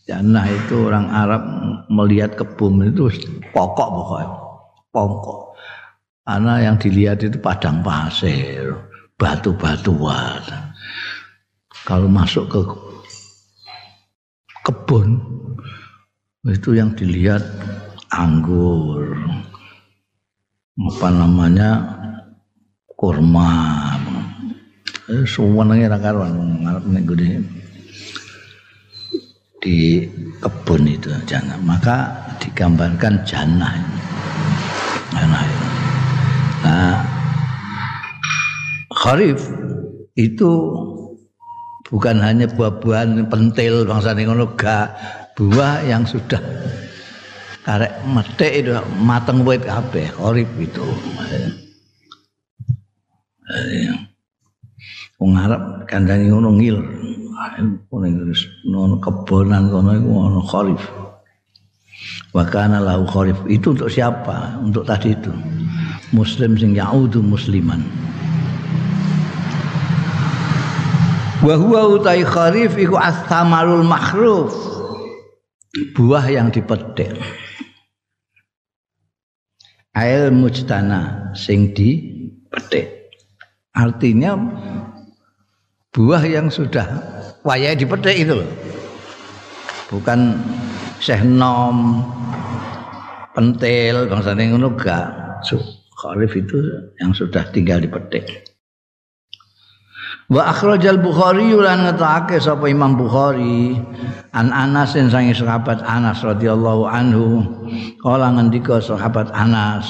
Jannah 0.05 0.45
itu 0.51 0.91
orang 0.91 1.07
Arab 1.09 1.43
melihat 1.89 2.35
kebun 2.35 2.91
itu 2.91 3.07
pokok 3.55 3.89
pokoknya. 3.89 4.29
Pokok. 4.91 5.41
Karena 6.29 6.55
yang 6.61 6.77
dilihat 6.77 7.25
itu 7.25 7.41
padang 7.41 7.81
pasir, 7.81 8.75
batu-batuan. 9.17 10.45
Kalau 11.89 12.05
masuk 12.05 12.53
ke 12.53 12.61
kebun 14.69 15.17
itu 16.45 16.77
yang 16.77 16.93
dilihat 16.93 17.41
anggur, 18.13 19.17
apa 20.77 21.09
namanya 21.09 21.71
kurma, 22.93 23.97
eh, 25.09 25.25
semuanya 25.25 25.97
karuan 25.97 26.63
ngarep 26.65 26.85
nih 26.89 27.41
di 29.59 30.07
kebun 30.39 30.87
itu 30.87 31.11
jangan 31.27 31.59
maka 31.67 32.15
digambarkan 32.39 33.27
jannah 33.27 33.75
jannah. 35.11 35.45
Nah, 36.63 36.99
kharif 38.93 39.39
itu 40.19 40.51
bukan 41.91 42.19
hanya 42.23 42.47
buah-buahan 42.51 43.27
pentil 43.31 43.87
bangsa 43.87 44.15
ngono 44.15 44.55
gak 44.59 44.95
buah 45.39 45.87
yang 45.87 46.03
sudah 46.07 46.43
karek 47.63 47.93
metik 48.09 48.53
itu 48.65 48.73
mateng 49.03 49.47
wit 49.47 49.63
kabeh 49.67 50.07
kharif 50.15 50.49
itu. 50.59 50.87
Wong 55.19 55.35
Arab 55.35 55.87
kandhane 55.91 56.31
ngono 56.31 56.55
ngil. 56.59 56.79
Ngono 58.67 58.95
kebonan 59.03 59.71
kono 59.71 59.91
iku 59.95 60.11
ono 60.15 60.41
kharif. 60.47 60.83
Wa 62.35 62.47
kana 62.47 62.79
lahu 62.79 63.07
kharif 63.07 63.39
itu 63.51 63.75
untuk 63.75 63.91
siapa? 63.91 64.59
Untuk 64.63 64.87
tadi 64.87 65.15
itu 65.15 65.31
muslim 66.13 66.57
sing 66.57 66.73
yaudu 66.73 67.21
musliman 67.21 67.85
wa 71.45 71.55
huwa 71.55 72.01
utai 72.01 72.25
kharif 72.25 72.75
iku 72.81 72.97
astamarul 72.97 73.85
makhruf 73.85 74.57
buah 75.93 76.25
yang 76.33 76.49
dipetik 76.49 77.13
ail 79.93 80.33
mujtana 80.33 81.31
sing 81.37 81.77
dipetik 81.77 83.13
artinya 83.77 84.35
buah 85.99 86.23
yang 86.23 86.47
sudah 86.47 86.87
wayai 87.43 87.75
dipetik 87.75 88.23
itu 88.23 88.39
loh. 88.39 88.51
Bukan 89.91 90.39
Syekh 91.03 91.27
Nom 91.27 92.07
pentil 93.35 94.07
bangsane 94.07 94.47
ngono 94.55 94.79
gak. 94.79 95.43
Kharif 95.99 96.39
itu 96.39 96.59
yang 97.03 97.11
sudah 97.11 97.43
tinggal 97.51 97.83
di 97.83 97.91
petik 97.91 98.27
Wa 100.29 100.53
akhrajal 100.55 101.01
Bukhari 101.03 101.57
lan 101.57 101.89
ngetake 101.89 102.39
sapa 102.39 102.69
Imam 102.69 102.95
Bukhari 102.95 103.75
an 104.37 104.53
Anas 104.53 104.93
sange 104.95 105.33
sahabat 105.33 105.81
Anas 105.83 106.21
radhiyallahu 106.21 106.85
anhu 106.85 107.43
kala 108.05 108.37
ngendika 108.37 108.79
sahabat 108.79 109.33
Anas 109.33 109.89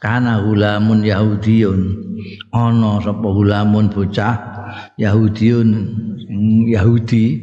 kana 0.00 0.40
hulamun 0.42 1.04
Yahudiyun. 1.04 1.92
Ana 2.56 3.04
sapa 3.04 3.28
hulamun 3.28 3.92
bocah 3.92 4.55
Yahudiyun 4.96 5.68
Yahudi. 6.70 7.42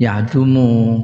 Yadumu 0.00 0.96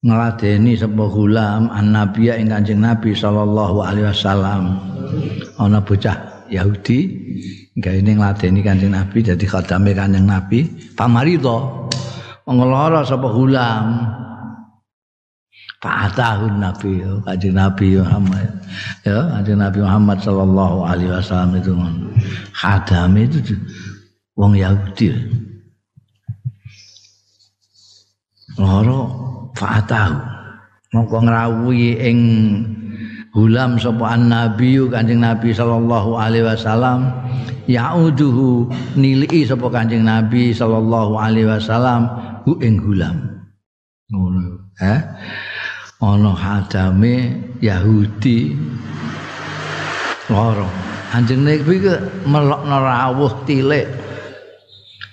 ngladeni 0.00 0.72
sapa 0.80 1.04
gulam 1.12 1.68
annabiya 1.68 2.40
ing 2.40 2.48
Kanjeng 2.48 2.80
Nabi 2.80 3.12
sallallahu 3.12 3.84
alaihi 3.84 4.08
wasallam. 4.08 4.80
Ana 5.60 5.84
bocah 5.84 6.48
Yahudi 6.48 6.98
gawe 7.76 8.00
ning 8.00 8.16
ngladeni 8.16 8.64
Kanjeng 8.64 8.96
Nabi 8.96 9.20
dadi 9.20 9.44
khadame 9.44 9.92
Kanjeng 9.92 10.24
Nabi. 10.24 10.64
Pamarito 10.96 11.88
ngelora 12.48 13.04
sapa 13.04 13.28
gulam 13.28 13.84
Fa'atahun 15.82 16.62
Nabi 16.62 17.02
Kanjeng 17.26 17.58
Nabi 17.58 17.98
Muhammad. 17.98 18.48
Ya 19.02 19.18
Kanjeng 19.34 19.58
Nabi 19.58 19.78
Muhammad 19.82 20.18
sallallahu 20.22 20.78
alaihi 20.86 21.10
wasallam 21.10 21.58
itu 21.58 21.74
khadame 22.54 23.26
itu 23.26 23.58
wong 24.38 24.54
Yahudi. 24.54 25.10
Loro 28.62 29.00
fa'atahu. 29.58 30.16
Mongko 30.92 31.18
ngrawuhi 31.24 31.98
ing 32.04 32.18
hulam 33.32 33.80
sapa 33.80 34.12
nabi 34.12 34.76
kanjeng 34.92 35.24
nabi 35.24 35.56
sallallahu 35.56 36.20
alaihi 36.20 36.46
wasallam. 36.46 37.10
Yauduhu 37.64 38.68
nili 38.94 39.42
sapa 39.48 39.66
kanjeng 39.72 40.04
nabi 40.06 40.52
sallallahu 40.52 41.16
alaihi 41.16 41.48
wasallam 41.48 42.06
hu 42.44 42.60
ing 42.60 42.76
hulam 42.78 43.32
eh 44.82 45.00
ana 46.02 46.34
hadame 46.34 47.38
yahudi 47.62 48.58
loro 50.26 50.66
nabi 51.14 51.76
ke 51.78 51.94
melokno 52.26 52.76
rawuh 52.82 53.32
tilik 53.46 53.86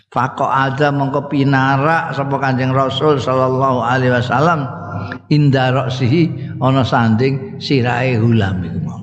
Fako 0.10 0.50
ada 0.50 0.90
mongko 0.90 1.30
pinarak 1.30 2.18
sapa 2.18 2.42
Kanjeng 2.42 2.74
Rasul 2.74 3.22
sallallahu 3.22 3.86
alaihi 3.86 4.10
wasallam 4.10 4.66
inda 5.30 5.70
roksihi 5.70 6.58
ana 6.58 6.82
sanding 6.82 7.62
sirahe 7.62 8.18
hulam 8.18 8.58
iku 8.66 8.80
mau. 8.82 9.02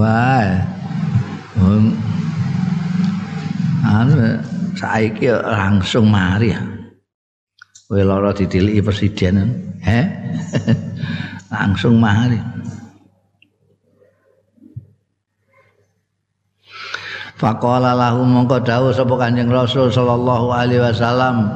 Wah. 0.00 0.48
Um, 1.60 1.92
anu 3.84 4.40
saiki 4.72 5.28
langsung 5.28 6.08
mari 6.08 6.56
ya. 6.56 6.64
Kowe 7.84 8.00
lara 8.00 8.32
ditiliki 8.32 8.80
presiden, 8.80 9.67
he? 9.88 10.04
langsung 11.52 11.96
mari. 11.96 12.36
Faqala 17.38 17.94
lahu 17.94 18.26
mongko 18.26 18.66
dawuh 18.66 18.90
sapa 18.90 19.14
Kanjeng 19.14 19.46
Rasul 19.46 19.94
sallallahu 19.94 20.50
alaihi 20.50 20.82
wasallam 20.82 21.46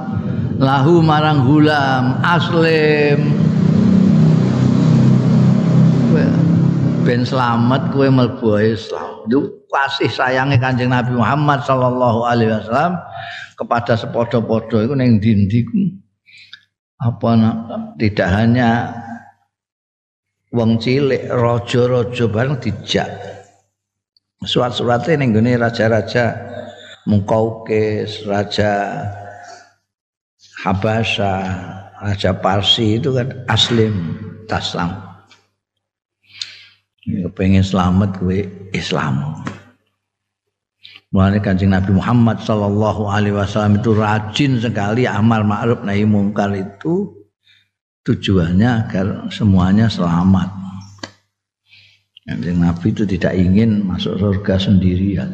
lahu 0.62 1.02
marang 1.02 1.42
gulam 1.42 2.22
aslim 2.22 3.18
ben 7.02 7.26
selamat 7.26 7.90
kowe 7.90 8.06
mlebu 8.06 8.62
Islam. 8.62 9.26
Itu 9.26 9.66
kasih 9.66 10.06
sayangnya 10.06 10.62
Kanjeng 10.62 10.94
Nabi 10.94 11.18
Muhammad 11.18 11.66
sallallahu 11.66 12.30
alaihi 12.30 12.54
wasallam 12.54 13.02
kepada 13.58 13.98
sepodo-podo 13.98 14.86
itu 14.86 14.94
ning 14.94 15.18
dindi 15.18 15.66
apa 17.02 17.30
tidak 17.98 18.28
hanya 18.30 18.70
wong 20.54 20.78
cilik 20.78 21.26
raja-raja 21.26 22.24
bareng 22.30 22.62
dijak 22.62 23.10
surat-suratnya 24.46 25.18
ning 25.18 25.34
gone 25.34 25.58
raja-raja 25.58 26.52
Mukaukis, 27.02 28.22
raja 28.30 29.02
Habasha, 30.62 31.34
raja 31.98 32.30
Parsi 32.38 33.02
itu 33.02 33.10
kan 33.10 33.34
aslim 33.50 34.14
taslam. 34.46 34.94
Pengen 37.34 37.66
selamat 37.66 38.22
gue 38.22 38.46
Islam. 38.70 39.42
Mulanya 41.12 41.44
kancing 41.44 41.68
Nabi 41.68 41.92
Muhammad 41.92 42.40
Sallallahu 42.40 43.04
Alaihi 43.04 43.36
Wasallam 43.36 43.84
itu 43.84 43.92
rajin 43.92 44.56
sekali 44.56 45.04
amal 45.04 45.44
ma'ruf 45.44 45.84
nahi 45.84 46.08
mungkar 46.08 46.56
itu 46.56 47.12
tujuannya 48.00 48.88
agar 48.88 49.28
semuanya 49.28 49.92
selamat. 49.92 50.48
Yang 52.24 52.56
Nabi 52.56 52.86
itu 52.96 53.04
tidak 53.04 53.36
ingin 53.36 53.84
masuk 53.84 54.16
surga 54.16 54.56
sendirian. 54.56 55.28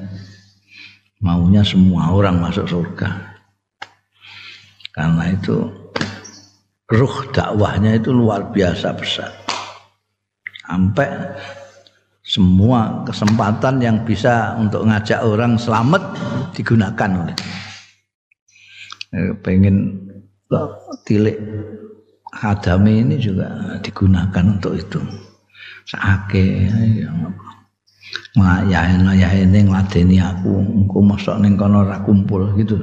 Maunya 1.22 1.62
semua 1.62 2.10
orang 2.10 2.42
masuk 2.42 2.66
surga. 2.66 3.38
Karena 4.90 5.30
itu 5.30 5.62
ruh 6.90 7.16
dakwahnya 7.30 8.02
itu 8.02 8.10
luar 8.10 8.50
biasa 8.50 8.98
besar. 8.98 9.30
Sampai 10.66 11.06
semua 12.28 13.08
kesempatan 13.08 13.80
yang 13.80 14.04
bisa 14.04 14.52
untuk 14.60 14.84
ngajak 14.84 15.24
orang 15.24 15.56
selamat 15.56 16.12
digunakan. 16.52 17.24
Oleh 17.24 17.36
pengen 19.40 19.96
tilik 21.08 21.40
hadame 22.36 23.00
ini 23.00 23.16
juga 23.16 23.80
digunakan 23.80 24.44
untuk 24.44 24.76
itu. 24.76 25.00
Sake 25.88 26.68
ya 26.68 27.08
ya 28.68 29.30
ini 29.32 29.58
ngladeni 29.64 30.20
aku 30.20 30.52
engko 30.84 31.00
mosok 31.00 31.40
ning 31.40 31.56
kono 31.56 31.80
ora 31.88 32.04
kumpul 32.04 32.52
gitu. 32.60 32.76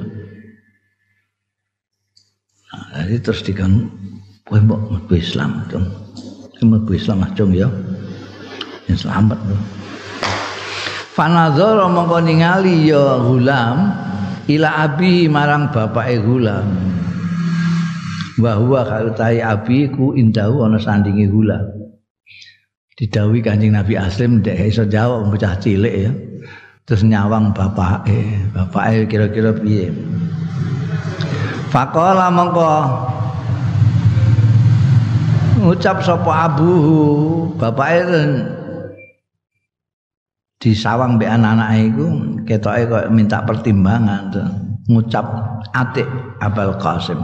Nah, 2.73 3.05
jadi 3.05 3.21
terus 3.21 3.45
dikan 3.45 3.93
kowe 4.41 4.57
mbok 4.57 5.13
Islam 5.13 5.69
dong 5.69 5.85
mlebu 6.65 6.97
Islam 6.97 7.21
acung 7.21 7.53
ya 7.53 7.69
yang 8.89 8.99
selamat 8.99 9.39
lho 9.49 9.57
Fanazara 11.15 11.87
mongko 11.87 12.19
ningali 12.27 12.91
ya 12.91 13.23
gulam 13.23 13.95
ila 14.51 14.69
abi 14.83 15.31
marang 15.31 15.71
bapake 15.71 16.19
gulam 16.19 16.67
bahwa 18.35 18.83
kalau 18.83 19.15
tai 19.15 19.39
abi 19.39 19.87
ku 19.87 20.11
indahu 20.11 20.67
ana 20.67 20.75
sandingi 20.75 21.23
gulam 21.31 21.75
didawi 22.95 23.43
kanjeng 23.43 23.75
Nabi 23.75 23.99
Aslim 23.99 24.39
dek 24.39 24.55
iso 24.71 24.87
jawab 24.87 25.27
bocah 25.27 25.59
cilik 25.59 25.95
ya. 26.07 26.11
Terus 26.85 27.01
nyawang 27.03 27.51
bapak 27.51 28.07
eh 28.07 28.39
bapak 28.53 28.83
eh 28.93 29.03
kira-kira 29.09 29.51
piye? 29.57 29.89
Fakola 31.73 32.31
mongko 32.31 32.71
ngucap 35.65 35.97
sopo 36.05 36.29
abu 36.29 36.71
bapak 37.57 37.87
itu 37.99 38.21
disawang 40.65 41.21
be 41.21 41.29
anak-anak 41.29 41.93
itu 41.93 42.05
ketoke 42.49 42.81
kok 42.89 43.05
minta 43.13 43.45
pertimbangan 43.45 44.33
tuh. 44.33 44.49
ngucap 44.85 45.25
atik 45.73 46.05
Abel 46.41 46.77
Qasim 46.77 47.17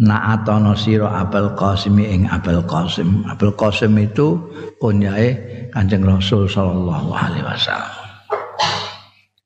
na'atono 0.00 0.74
sira 0.74 1.22
Abul 1.22 1.54
Qasim 1.54 1.94
ing 2.02 2.26
Abul 2.26 2.62
Qasim. 2.66 3.22
Abul 3.30 3.54
Qasim 3.54 3.94
itu 3.98 4.38
kunyae 4.82 5.38
Kanjeng 5.70 6.02
Rasul 6.02 6.50
sallallahu 6.50 7.14
alaihi 7.14 7.46
wasallam. 7.46 7.94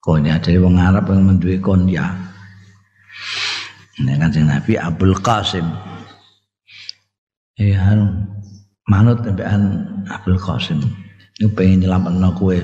Kunya 0.00 0.40
dari 0.40 0.56
wong 0.56 0.80
Arab 0.80 1.12
yang 1.12 1.24
menduwe 1.28 1.60
kunya. 1.60 2.04
Ini 4.00 4.16
Kanjeng 4.16 4.48
Nabi 4.48 4.80
Abul 4.80 5.16
Qasim. 5.20 5.66
Ya 7.58 7.92
manut 8.88 9.20
tembekan 9.20 9.84
Abul 10.08 10.40
Qasim. 10.40 10.80
Ini 11.38 11.54
pengen 11.54 11.86
nyelametno 11.86 12.34
kowe. 12.34 12.58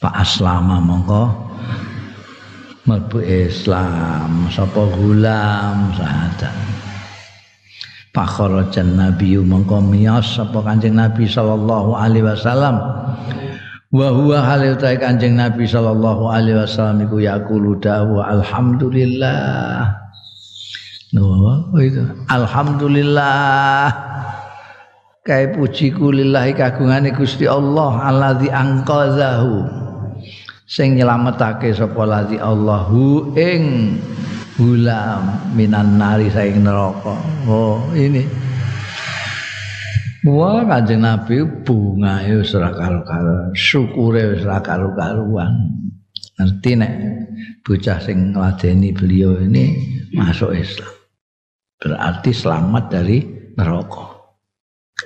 Pak 0.00 0.12
Aslama 0.12 0.80
mongko 0.80 1.46
mlebu 2.86 3.18
Islam 3.24 4.46
sapa 4.52 4.86
gulam 4.94 5.90
sahadat 5.96 6.54
Fakharajan 8.12 8.96
Nabi 8.96 9.40
mongko 9.40 9.80
miyas 9.82 10.36
sapa 10.36 10.64
Kanjeng 10.64 10.96
Nabi 10.96 11.24
sallallahu 11.26 11.96
alaihi 11.96 12.28
wasallam 12.28 12.76
wa 13.90 14.08
huwa 14.12 14.44
halil 14.44 14.76
ta 14.76 14.92
Kanjeng 14.96 15.40
Nabi 15.40 15.64
sallallahu 15.64 16.28
alaihi 16.28 16.60
wasallam 16.60 17.04
iku 17.08 17.20
yaqulu 17.20 17.76
dawu 17.80 18.20
alhamdulillah 18.20 20.06
Oh, 21.16 21.80
itu. 21.80 22.02
Alhamdulillah. 22.28 23.88
Kai 25.26 25.50
pujiku 25.50 26.14
lillahi 26.14 26.54
kagungane 26.54 27.10
Gusti 27.10 27.50
Allah 27.50 27.98
allazi 27.98 28.46
angqazahu. 28.46 29.66
Sing 30.70 30.94
nyelametake 30.94 31.74
sapa 31.74 32.06
lazi 32.06 32.38
Allahu 32.38 33.34
ing 33.34 33.98
hulam 34.54 35.50
minan 35.58 35.98
nari 35.98 36.30
saing 36.30 36.62
neraka. 36.62 37.18
Oh, 37.50 37.82
ini. 37.98 38.22
Wah, 40.26 40.62
Kanjeng 40.62 41.02
Nabi 41.02 41.42
bunga 41.62 42.22
wis 42.22 42.54
ora 42.54 42.70
karo-karo, 42.74 43.50
syukure 43.54 44.30
wis 44.30 44.46
ora 44.46 44.62
karo-karuan. 44.62 45.54
Ngerti 46.38 46.70
nek 46.78 46.92
bocah 47.66 47.98
sing 47.98 48.30
ngladeni 48.30 48.94
beliau 48.94 49.42
ini 49.42 49.74
masuk 50.14 50.54
Islam. 50.54 50.94
Berarti 51.82 52.30
selamat 52.30 52.84
dari 52.90 53.18
neraka. 53.54 54.15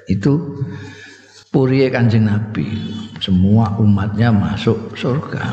Itu 0.07 0.63
puriye 1.51 1.91
Kanjeng 1.91 2.31
Nabi. 2.31 2.67
Semua 3.21 3.77
umatnya 3.77 4.31
masuk 4.33 4.97
surga. 4.97 5.51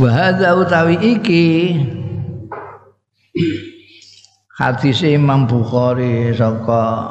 Wa 0.00 0.32
utawi 0.56 0.96
iki 0.96 1.76
hadis 4.56 5.04
Imam 5.04 5.44
Bukhari 5.44 6.32
saka 6.32 7.08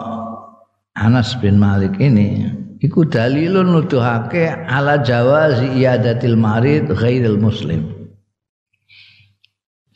Anas 0.98 1.38
bin 1.38 1.62
Malik 1.62 1.98
ini 2.02 2.50
iku 2.82 3.06
dalilun 3.06 3.78
nuduhake 3.78 4.50
ala 4.66 5.02
jawazi 5.06 5.70
iadatil 5.78 6.34
marid 6.34 6.90
ghairil 6.90 7.38
muslim 7.38 8.10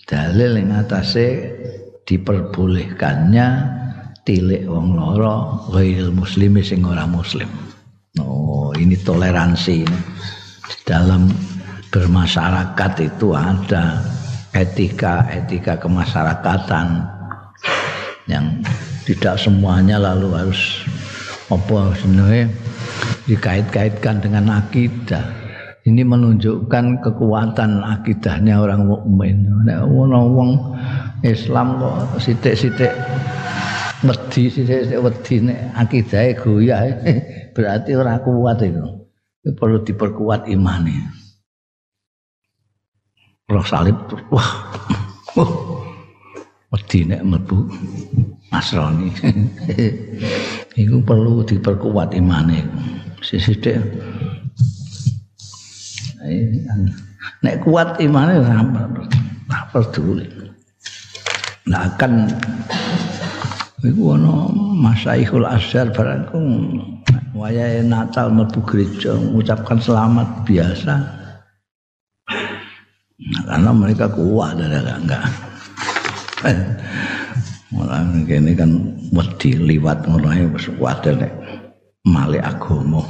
dalil 0.06 0.54
yang 0.60 0.86
atase 0.86 1.50
diperbolehkannya 2.06 3.48
tilik 4.24 4.64
wong 4.68 4.96
loro 4.96 5.68
ghairil 5.72 6.16
muslimi 6.16 6.64
sing 6.64 6.84
ora 6.88 7.04
muslim 7.04 7.48
oh 8.20 8.72
ini 8.80 8.96
toleransi 8.96 9.84
di 10.64 10.76
dalam 10.88 11.28
bermasyarakat 11.92 12.92
itu 13.04 13.36
ada 13.36 14.02
etika-etika 14.54 15.78
kemasyarakatan 15.78 17.06
yang 18.26 18.64
tidak 19.04 19.36
semuanya 19.36 20.00
lalu 20.00 20.32
harus 20.32 20.88
apa 21.52 21.92
sebenarnya 22.00 22.48
dikait-kaitkan 23.28 24.24
dengan 24.24 24.64
akidah. 24.64 25.44
Ini 25.84 26.00
menunjukkan 26.08 27.04
kekuatan 27.04 27.84
akidahnya 27.84 28.56
orang 28.56 28.88
mukmin. 28.88 29.44
Nek 29.68 29.84
wong 29.84 30.72
Islam 31.28 31.76
kok 31.76 32.24
sithik-sithik 32.24 32.96
wedi 34.04 34.52
sithik-sithik 34.52 35.00
wedi 35.00 35.36
nek 35.48 35.60
akidahe 35.80 36.32
goyah 36.36 36.82
berarti 37.56 37.92
ora 37.96 38.20
kuat 38.20 38.60
itu. 38.64 39.08
Perlu 39.44 39.84
diperkuat 39.84 40.48
imane. 40.48 40.96
Roh 43.52 43.66
salib 43.68 43.96
wah. 44.32 44.50
wedi 46.72 47.00
nek 47.08 47.22
mlebu 47.24 47.58
Nasrani. 48.52 49.10
Iku 50.82 50.98
perlu 51.02 51.44
diperkuat 51.48 52.12
imane. 52.16 52.60
Sithik. 53.24 53.80
Nek 57.44 57.56
kuat 57.64 58.00
imane 58.04 58.40
ora 58.40 58.64
peduli. 59.72 60.28
Nah 61.68 61.88
kan 61.96 62.28
iku 63.84 64.16
ana 64.16 64.48
Masaihul 64.80 65.44
Azhar 65.44 65.92
barangku 65.92 66.40
wayahe 67.36 67.84
Natal 67.84 68.32
mlebu 68.32 68.64
gereja 68.64 69.20
mengucapkan 69.20 69.80
selamat 69.84 70.48
biasa. 70.48 70.96
Karena 73.44 73.72
mereka 73.76 74.08
kuat 74.12 74.60
ada 74.60 75.00
enggak. 75.00 75.24
Malah 77.74 78.06
kene 78.28 78.56
kan 78.56 78.72
wedi 79.12 79.56
liwat 79.58 80.06
ngono 80.08 80.28
ae 80.32 80.46
wis 80.52 80.68
kuwatir 80.80 81.20
nek 81.20 81.34
male 82.08 82.40
agama. 82.40 83.04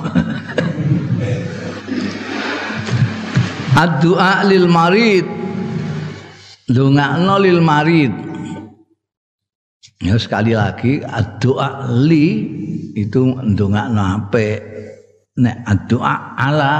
Addu'a 3.74 4.46
lil 4.46 4.70
marid. 4.70 5.26
Dongakno 6.70 7.36
lil 7.42 7.60
marid. 7.60 8.33
Ya 10.04 10.20
sekali 10.20 10.52
lagi 10.52 11.00
addu'a 11.00 11.88
li 12.04 12.44
itu 12.92 13.40
ndongakno 13.40 14.04
apik. 14.20 14.60
Nek 15.40 15.64
addu'a 15.64 16.36
ala 16.36 16.76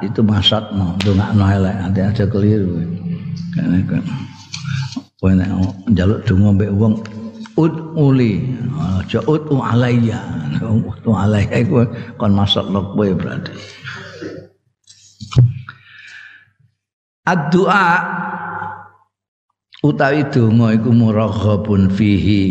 itu 0.00 0.22
maksudno 0.22 0.94
ndongakno 1.02 1.44
elek 1.58 1.76
ada 1.90 2.24
keliru. 2.30 2.78
Karena 3.50 3.82
kan 3.90 4.02
kowe 5.18 5.34
nek 5.34 5.50
njaluk 5.90 6.22
donga 6.22 6.50
mbek 6.54 6.70
wong 6.78 6.94
ud 7.58 7.74
uli 7.98 8.54
aja 8.78 9.18
ud 9.26 9.42
alayya 9.50 10.22
ud 10.62 11.02
alayya 11.02 11.66
iku 11.66 11.82
kon 12.14 12.38
masuk 12.38 12.70
kowe 12.70 13.08
berarti 13.18 13.50
Ad-du'a 17.28 17.86
utawi 19.82 20.26
donga 20.34 20.74
iku 20.74 20.90
muraghabun 20.90 21.90
fihi. 21.92 22.46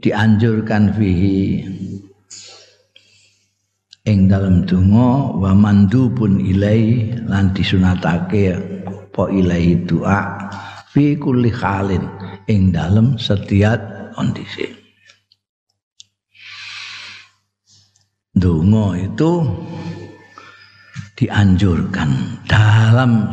Dianjurkan 0.00 0.96
fihi. 0.96 1.64
Ing 4.08 4.32
dalam 4.32 4.64
donga 4.64 5.36
wa 5.36 5.52
mandubun 5.52 6.40
ilai 6.40 7.12
lan 7.28 7.52
disunatake 7.52 8.56
apa 8.88 9.28
ilai 9.28 9.76
doa 9.84 10.48
fi 10.88 11.20
kulli 11.20 11.52
halin 11.52 12.00
ing 12.48 12.72
dalam 12.72 13.20
setiap 13.20 13.76
kondisi. 14.16 14.72
Donga 18.32 18.96
itu 18.96 19.44
dianjurkan 21.20 22.40
dalam 22.48 23.28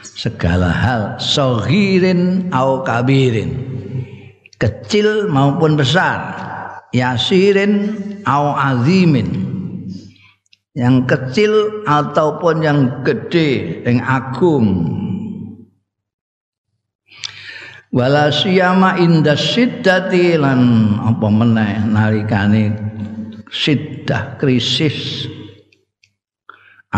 segala 0.00 0.72
hal 0.72 1.02
sohirin 1.20 2.48
au 2.48 2.80
kabirin 2.80 3.52
kecil 4.56 5.28
maupun 5.28 5.76
besar 5.76 6.32
yasirin 6.96 7.92
au 8.24 8.56
azimin 8.56 9.28
yang 10.72 11.04
kecil 11.04 11.84
ataupun 11.84 12.62
yang 12.62 12.80
gede 13.02 13.82
yang 13.82 13.98
agung. 14.06 14.94
Wala 17.88 18.28
siyama 18.28 19.00
inda 19.00 19.32
siddati 19.32 20.36
lan 20.36 20.92
apa 21.02 21.26
meneh 21.32 21.82
nalikane 21.88 22.76
siddah 23.48 24.36
krisis 24.36 25.24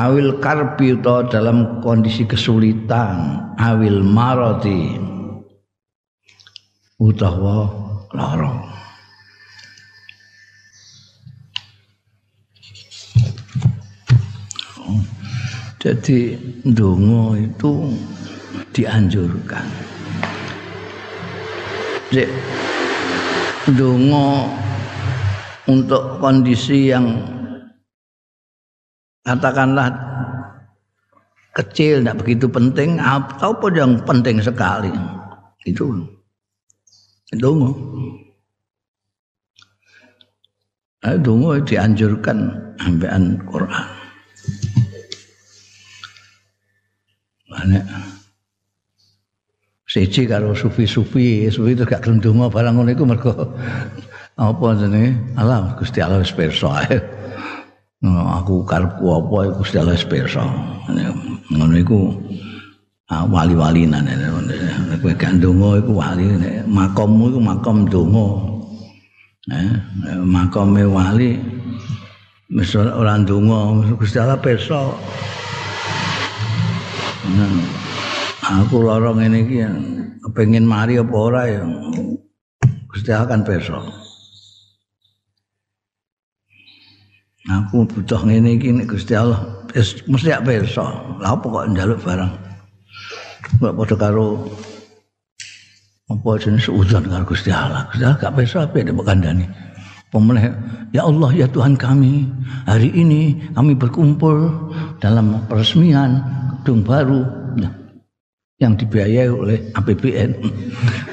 awil 0.01 0.41
karbi 0.41 0.97
dalam 1.29 1.85
kondisi 1.85 2.25
kesulitan 2.25 3.53
awil 3.61 4.01
marati 4.01 4.97
utawa 6.97 7.69
lara 8.17 8.81
Jadi 15.81 16.37
dongo 16.61 17.33
itu 17.41 17.89
dianjurkan. 18.77 19.65
Jadi 22.13 22.29
dongo 23.81 24.53
untuk 25.65 26.21
kondisi 26.21 26.93
yang 26.93 27.40
katakanlah 29.25 29.89
kecil 31.57 32.01
tidak 32.01 32.19
begitu 32.23 32.47
penting 32.47 32.97
ataupun 33.03 33.73
yang 33.75 33.93
penting 34.07 34.39
sekali 34.41 34.93
itu 35.67 36.07
dongo. 37.37 37.71
Nah, 41.01 41.17
dianjurkan 41.65 42.39
ambekan 42.77 43.41
Quran. 43.49 43.87
Nek 47.61 47.85
siji 49.85 50.25
karo 50.25 50.57
sufi-sufi, 50.57 51.51
sufi 51.51 51.77
itu 51.77 51.85
gak 51.85 52.07
gelem 52.07 52.23
donga 52.23 52.47
barang 52.49 52.79
ngono 52.79 52.91
iku 52.95 53.05
mergo 53.05 53.33
apa 54.41 54.67
jenenge? 54.81 55.37
Allah 55.37 55.77
Gusti 55.77 56.01
Allah 56.01 56.25
wis 56.25 56.33
pirsa 56.33 56.85
aku 58.09 58.65
karepku 58.65 59.05
apa 59.13 59.37
iku 59.53 59.63
Allah 59.77 60.01
pirsa. 60.09 60.45
Ngono 61.53 61.75
iku 61.77 61.99
wali-wali 63.11 63.85
nang 63.85 64.09
kowe 65.03 65.13
gak 65.17 65.37
ndonga 65.37 65.85
iku 65.85 65.93
wali 66.01 66.25
makommu 66.65 67.25
iku 67.35 67.41
makom 67.43 67.77
ndonga. 67.85 68.27
Eh, 69.51 69.73
makome 70.21 70.85
wali 70.87 71.41
wis 72.53 72.73
ora 72.77 73.21
ndonga 73.21 73.93
Gusti 74.01 74.17
Allah 74.17 74.41
pirsa. 74.41 74.81
Aku 78.51 78.83
lorong 78.83 79.23
ngene 79.23 79.39
iki 79.47 79.63
kepengin 80.27 80.67
mari 80.67 80.99
apa 80.99 81.15
ora 81.15 81.43
ya 81.47 81.63
Gusti 82.89 83.13
Allah 83.13 83.29
kan 83.29 83.45
pirsa. 83.45 83.79
Aku 87.49 87.89
butuh 87.89 88.21
ngene 88.21 88.61
iki 88.61 88.69
nek 88.69 88.93
Gusti 88.93 89.17
Allah 89.17 89.41
mesti 90.05 90.29
ak 90.29 90.45
pirsa. 90.45 90.85
Lah 91.25 91.33
apa 91.33 91.47
kok 91.49 91.73
njaluk 91.73 92.05
barang? 92.05 92.33
Kok 93.65 93.73
padha 93.81 93.97
karo 93.97 94.45
apa 96.13 96.29
jenis 96.37 96.69
udan 96.69 97.09
karo 97.09 97.25
Gusti 97.25 97.49
Allah. 97.49 97.89
Gusti 97.89 98.05
Allah 98.05 98.21
gak 98.21 98.35
pirsa 98.37 98.69
apa 98.69 98.77
nek 98.85 98.93
kandhani. 99.01 99.47
Pemenang, 100.11 100.59
ya 100.91 101.07
Allah 101.07 101.31
ya 101.31 101.47
Tuhan 101.47 101.79
kami, 101.79 102.27
hari 102.67 102.91
ini 102.91 103.39
kami 103.55 103.79
berkumpul 103.79 104.51
dalam 104.99 105.39
peresmian 105.47 106.19
gedung 106.61 106.83
baru 106.83 107.23
yang 108.61 108.77
dibiayai 108.77 109.31
oleh 109.33 109.59
APBN. 109.75 110.31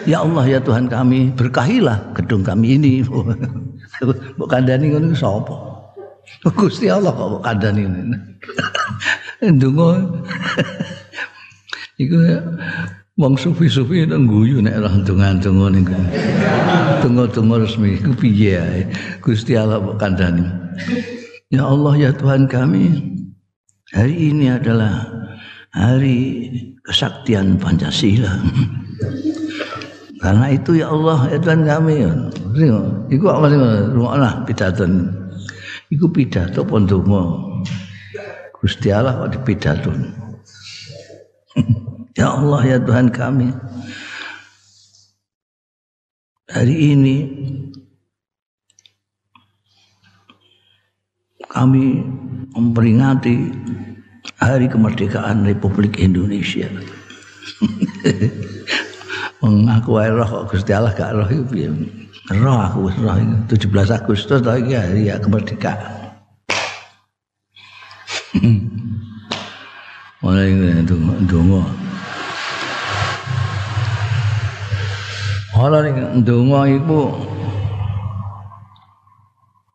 Ya 0.07 0.23
Allah 0.23 0.47
ya 0.47 0.59
Tuhan 0.63 0.87
kami, 0.87 1.35
berkahilah 1.35 2.15
gedung 2.15 2.39
kami 2.39 2.79
ini. 2.79 3.03
Mbok 4.39 4.47
kandhani 4.47 4.95
ngono 4.95 5.11
sapa? 5.11 5.66
Gusti 6.57 6.87
Allah 6.87 7.11
kok 7.13 7.41
kandhani 7.43 7.83
ngene. 7.87 8.17
Ndonga. 9.55 9.89
Iku 12.01 12.15
wong 13.17 13.33
sufi-sufi 13.33 14.05
nang 14.05 14.29
guyu 14.29 14.61
nek 14.61 14.77
ora 14.77 14.93
ndonga-ndonga 14.93 15.67
niku. 15.73 15.97
Donga-donga 17.01 17.65
resmi 17.65 17.97
iku 17.97 18.13
piye 18.13 18.53
ae. 18.61 18.81
Gusti 19.21 19.57
Allah 19.57 19.81
kok 19.81 19.97
kandhani. 19.97 20.45
Ya 21.49 21.65
Allah 21.65 21.93
ya 21.97 22.11
Tuhan 22.13 22.45
kami, 22.45 23.01
hari 23.95 24.29
ini 24.29 24.51
adalah 24.53 25.09
hari 25.73 26.53
kesaktian 26.85 27.57
Pancasila. 27.57 28.29
Karena 30.21 30.53
itu 30.53 30.77
ya 30.77 30.93
Allah 30.93 31.33
ya 31.33 31.37
Tuhan 31.41 31.65
kami. 31.65 32.05
Iku 33.09 33.25
apa 33.25 33.45
sih? 33.49 33.57
Rumahlah 33.97 34.45
pidato 34.45 34.85
iku 35.93 36.11
pidato 36.11 36.67
pondonga 36.67 37.23
Gusti 38.57 38.89
Allah 38.89 39.25
kok 39.25 39.31
dipidato? 39.37 39.91
Ya 42.17 42.33
Allah 42.33 42.65
ya 42.65 42.77
Tuhan 42.81 43.13
kami. 43.13 43.53
Hari 46.49 46.97
ini 46.97 47.15
kami 51.45 52.01
memperingati 52.57 53.53
hari 54.41 54.65
kemerdekaan 54.65 55.45
Republik 55.45 56.01
Indonesia. 56.01 56.65
Mengaku 59.45 60.01
roh 60.01 60.49
Gusti 60.49 60.73
Allah 60.73 60.97
gak 60.97 61.13
roh 61.13 61.29
itu 61.29 61.85
roh 62.35 62.59
aku 62.59 62.91
roh 62.99 63.15
17 63.47 63.71
Agustus 63.91 64.43
lagi 64.43 64.75
hari 64.75 65.07
ya 65.07 65.15
kemerdekaan 65.15 65.79
mulai 70.19 70.51
itu 70.51 70.95
dongo 71.29 71.63
Ora 75.57 75.81
ning 75.81 76.21
ndonga 76.21 76.69
iku 76.69 77.09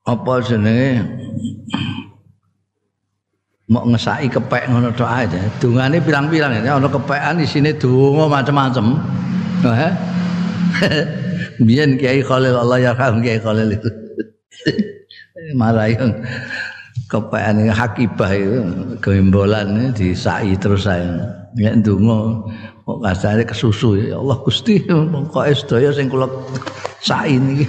apa 0.06 0.32
jenenge 0.46 1.02
mau 3.66 3.82
ngesaki 3.90 4.30
kepek 4.30 4.70
ngono 4.70 4.94
tok 4.94 5.10
ae. 5.10 5.26
Dungane 5.58 5.98
pirang-pirang 5.98 6.54
ya 6.62 6.78
ana 6.78 6.86
kepekan 6.86 7.42
isine 7.42 7.74
donga 7.74 8.30
macam-macam. 8.30 8.86
Heeh. 9.66 9.92
Biyen 11.60 12.00
Kiai 12.00 12.24
Khalil 12.24 12.56
Allah 12.56 12.78
ya 12.80 12.92
Kiai 12.96 13.36
Khalil 13.42 13.76
itu. 13.76 13.90
Malah 15.58 15.90
yang 15.90 16.22
kepean 17.10 17.68
hakibah 17.68 18.30
itu 18.32 18.64
gembolan 19.02 19.92
disai 19.92 20.56
terus 20.56 20.88
saya. 20.88 21.44
Ya 21.58 21.76
ndonga 21.76 22.48
kok 22.88 22.98
kasare 23.04 23.44
kesusu 23.44 24.00
ya 24.00 24.16
Allah 24.16 24.40
Gusti 24.40 24.80
kok 24.88 25.44
sedaya 25.52 25.92
sing 25.92 26.08
kula 26.08 26.24
sai 27.04 27.36
niki. 27.36 27.68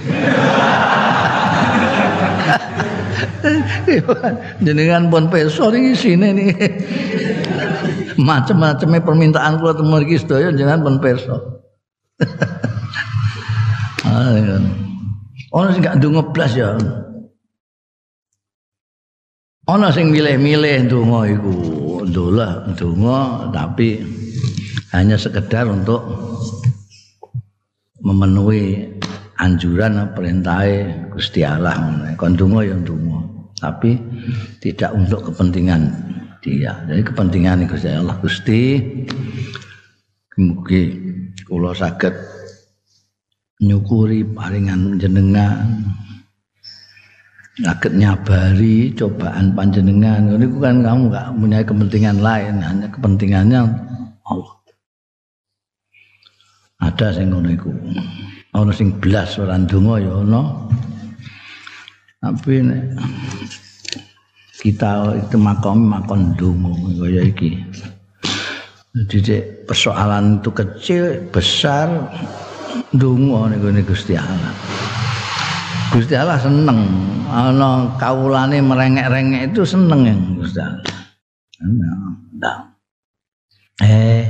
Jenengan 4.64 5.12
pun 5.12 5.28
peso 5.28 5.68
niki 5.68 5.92
sine 5.92 6.32
niki. 6.32 6.68
Macem-maceme 8.16 9.02
permintaan 9.04 9.60
kula 9.60 9.76
temu 9.76 10.00
iki 10.00 10.16
sedaya 10.24 10.48
jenengan 10.54 10.80
pun 10.80 10.96
peso. 11.02 11.36
Ono 15.54 15.66
sing 15.74 15.82
gak 15.82 15.98
ndonga 15.98 16.22
blas 16.30 16.54
ya. 16.54 16.78
Ono 19.66 19.86
sing 19.90 20.14
milih-milih 20.14 20.86
ndonga 20.86 21.20
iku. 21.34 21.54
Ndolah 22.06 22.70
ndonga 22.70 23.50
tapi 23.50 23.98
hanya 24.94 25.18
sekedar 25.18 25.66
untuk 25.66 26.02
memenuhi 28.04 28.86
anjuran 29.42 30.14
perintah 30.14 30.62
Gusti 31.10 31.42
Allah. 31.42 31.74
Ndonga 32.14 32.60
ya 32.62 32.74
ndonga, 32.78 33.18
tapi 33.58 33.98
tidak 34.62 34.94
untuk 34.94 35.32
kepentingan 35.32 35.90
dia. 36.38 36.86
Jadi 36.86 37.02
kepentingan 37.02 37.66
Gusti 37.66 37.90
Allah 37.90 38.14
Gusti 38.22 38.78
mugi 40.38 40.82
kula 41.46 41.74
saged 41.74 42.33
nyukuri 43.64 44.22
paringan 44.22 45.00
jenengan. 45.00 45.84
Agak 47.64 47.94
nyabari 47.94 48.90
cobaan 48.98 49.54
panjenengan. 49.54 50.26
Ini 50.26 50.46
kan 50.58 50.82
kamu 50.82 51.00
nggak 51.08 51.26
punya 51.38 51.58
kepentingan 51.62 52.18
lain 52.18 52.58
hanya 52.60 52.86
kepentingannya 52.90 53.60
Allah. 54.26 54.54
Ada 56.82 57.16
sing 57.16 57.30
ngono 57.30 57.48
iku. 57.54 57.70
Ana 58.54 58.70
sing 58.74 58.94
belas 58.98 59.38
ora 59.38 59.58
ndonga 59.58 59.98
ya 59.98 60.12
ana 60.22 60.42
tapi 62.24 62.64
kita 64.64 65.12
itu 65.20 65.36
makom 65.36 65.92
makon 65.92 66.32
ndonga 66.32 66.72
kaya 66.96 67.22
iki. 67.28 67.60
Jadi 68.94 69.66
persoalan 69.66 70.38
itu 70.40 70.50
kecil 70.54 71.04
besar 71.28 71.90
ndonga 72.94 73.50
niku 73.50 73.90
Gusti 73.90 74.14
Allah. 74.14 74.54
Gusti 75.90 76.14
Allah 76.14 76.38
seneng 76.38 76.78
ana 77.26 77.98
kawulane 77.98 78.62
merengek-rengek 78.62 79.50
itu 79.50 79.66
seneng 79.66 80.06
Gusti 80.38 80.62
Allah. 80.62 80.80
Nah, 82.38 82.58
eh 83.82 84.22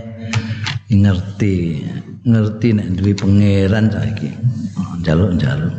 ngerti 0.88 1.84
ngerti 2.24 2.68
nek 2.72 2.88
duwe 2.96 3.12
pangeran 3.12 3.92
saiki. 3.92 4.32
Njaluk-njaluk. 5.04 5.76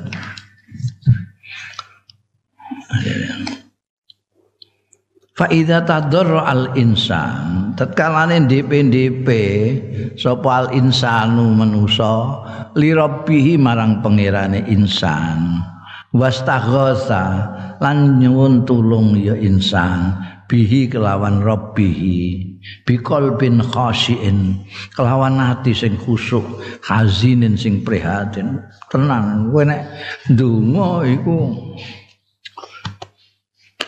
Fa 2.85 3.54
idza 5.43 5.83
tadarra 5.83 6.47
al 6.47 6.71
insan 6.79 7.75
tatkalane 7.75 8.47
DP-DP 8.47 9.27
sapa 10.15 10.63
al 10.63 10.67
insanu 10.71 11.51
manusa 11.51 12.39
li 12.79 12.95
rabbihi 12.95 13.59
marang 13.59 13.99
pangerane 13.99 14.63
insan. 14.71 15.59
Wastaghosa 16.15 17.23
lan 17.83 18.23
nyuwun 18.23 18.63
tulung 18.63 19.19
ya 19.19 19.35
insan 19.35 20.15
bihi 20.47 20.87
kelawan 20.87 21.43
rabbihi 21.43 22.55
bikol 22.87 23.35
bin 23.35 23.59
khasyin 23.59 24.63
kelawan 24.95 25.35
hati 25.35 25.75
sing 25.75 25.99
khusuk 25.99 26.47
hazinin 26.87 27.59
sing 27.59 27.83
prihatin. 27.83 28.63
Tenang 28.87 29.51
kowe 29.51 29.67
nek 29.67 29.83
ndonga 30.31 31.03
iku 31.03 31.51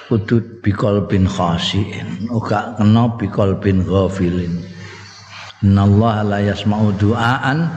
kudu 0.07 0.63
bikol 0.63 1.03
bin 1.11 1.27
khasiin 1.27 2.31
ora 2.31 2.73
kena 2.79 3.11
bikol 3.19 3.59
bin 3.59 3.83
ghafilin 3.83 4.63
innallaha 5.63 6.23
la 6.23 6.39
yasma'u 6.43 6.95
du'aan 6.95 7.67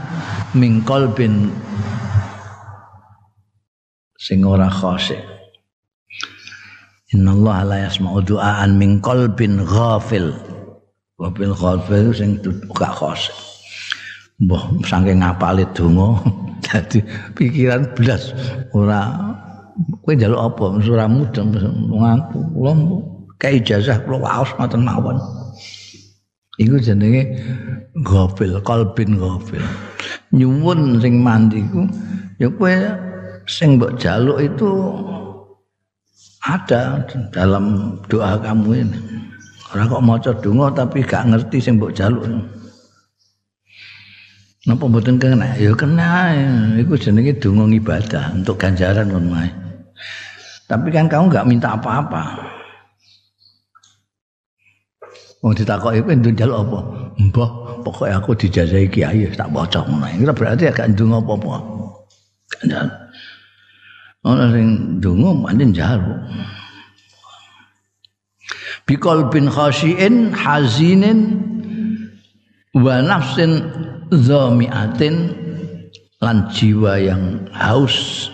min 0.54 0.80
qalbin 0.86 1.50
sing 4.18 4.46
ora 4.46 4.70
khasi 4.70 5.18
Allah 7.10 7.66
la 7.66 7.76
yasma'u 7.90 8.22
du'aan 8.22 8.78
min 8.78 9.02
qalbin 9.02 9.66
ghafil. 9.66 10.30
Wabil 11.18 11.54
ghafil 11.58 12.14
sing 12.14 12.38
gak 12.70 12.94
khos. 12.94 13.34
Mbah 14.38 14.78
saking 14.86 15.18
ngapale 15.20 15.66
donga 15.74 16.22
dadi 16.64 17.02
pikiran 17.34 17.82
blas 17.98 18.30
ora 18.72 19.10
kowe 20.02 20.12
njaluk 20.16 20.40
apa 20.40 20.64
ora 20.80 21.06
mudeng 21.08 21.50
ngaku 21.54 22.38
kula 22.52 22.72
kae 23.40 23.60
ijazah 23.60 24.04
kula 24.04 24.20
waos 24.20 24.50
ngoten 24.56 24.84
mawon. 24.84 25.16
Iku 26.60 26.76
jenenge 26.76 27.40
ghafil, 28.04 28.60
qalbin 28.60 29.16
ghafil. 29.16 29.64
Nyuwun 30.36 31.00
sing 31.00 31.24
mandi 31.24 31.64
ku 31.72 31.88
ya 32.36 32.52
kowe 32.52 32.74
sing 33.48 33.80
mbok 33.80 33.96
jaluk 33.96 34.44
itu 34.44 34.68
ada 36.44 37.00
dalam 37.32 37.96
doa 38.12 38.36
kamu 38.40 38.84
ini. 38.84 38.98
Orang 39.70 39.86
kok 39.86 40.04
maca 40.04 40.30
donga 40.42 40.66
tapi 40.74 41.00
gak 41.00 41.30
ngerti 41.30 41.62
sing 41.62 41.80
mbok 41.80 41.96
jaluk. 41.96 42.26
Napa 44.68 44.84
mboten 44.84 45.16
kena? 45.16 45.56
Ya 45.56 45.72
kena. 45.72 46.36
Iku 46.76 47.00
jenenge 47.00 47.40
donga 47.40 47.64
ibadah 47.72 48.36
untuk 48.36 48.60
ganjaran 48.60 49.08
ngono 49.08 49.32
wae. 49.32 49.69
Tapi 50.70 50.88
kan 50.94 51.10
kamu 51.10 51.34
gak 51.34 51.48
minta 51.50 51.74
apa-apa. 51.74 52.46
Wong 55.42 55.56
ditakoki 55.58 56.04
kowe 56.04 56.14
ndung 56.14 56.36
jaluk 56.38 56.62
apa? 56.62 56.78
Mbah, 57.18 57.50
pokoknya 57.82 58.22
aku 58.22 58.38
dijajahi 58.38 58.86
kiai 58.86 59.26
tak 59.34 59.50
bocok 59.50 59.88
ngono. 59.88 60.06
Itu 60.14 60.30
berarti 60.30 60.70
agak 60.70 60.94
ndung 60.94 61.16
apa-apa. 61.16 61.58
Ana 64.20 64.52
sing 64.52 65.00
donga 65.00 65.32
pancen 65.32 65.72
njaluk 65.72 66.20
bikol 68.84 69.32
bin 69.32 69.48
khasyin 69.48 70.34
hazinin 70.36 71.40
wa 72.76 73.00
nafsin 73.00 73.64
zamiatin 74.12 75.32
lan 76.20 76.50
jiwa 76.52 77.00
yang 77.00 77.48
haus 77.54 78.28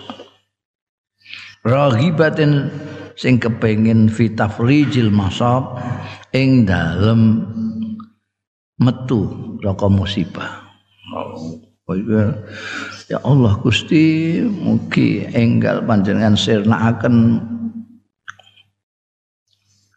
raghibatin 1.67 2.71
sing 3.19 3.43
kepengin 3.43 4.07
fitafrijil 4.07 5.11
masab 5.11 5.83
ing 6.31 6.63
dalem 6.63 7.43
metu 8.79 9.57
saka 9.59 9.87
musibah 9.91 10.67
Ya 13.07 13.23
Allah 13.23 13.55
Gusti 13.63 14.43
mugi 14.43 15.23
enggal 15.31 15.87
panjenengan 15.87 16.35
sirnakaken 16.35 17.39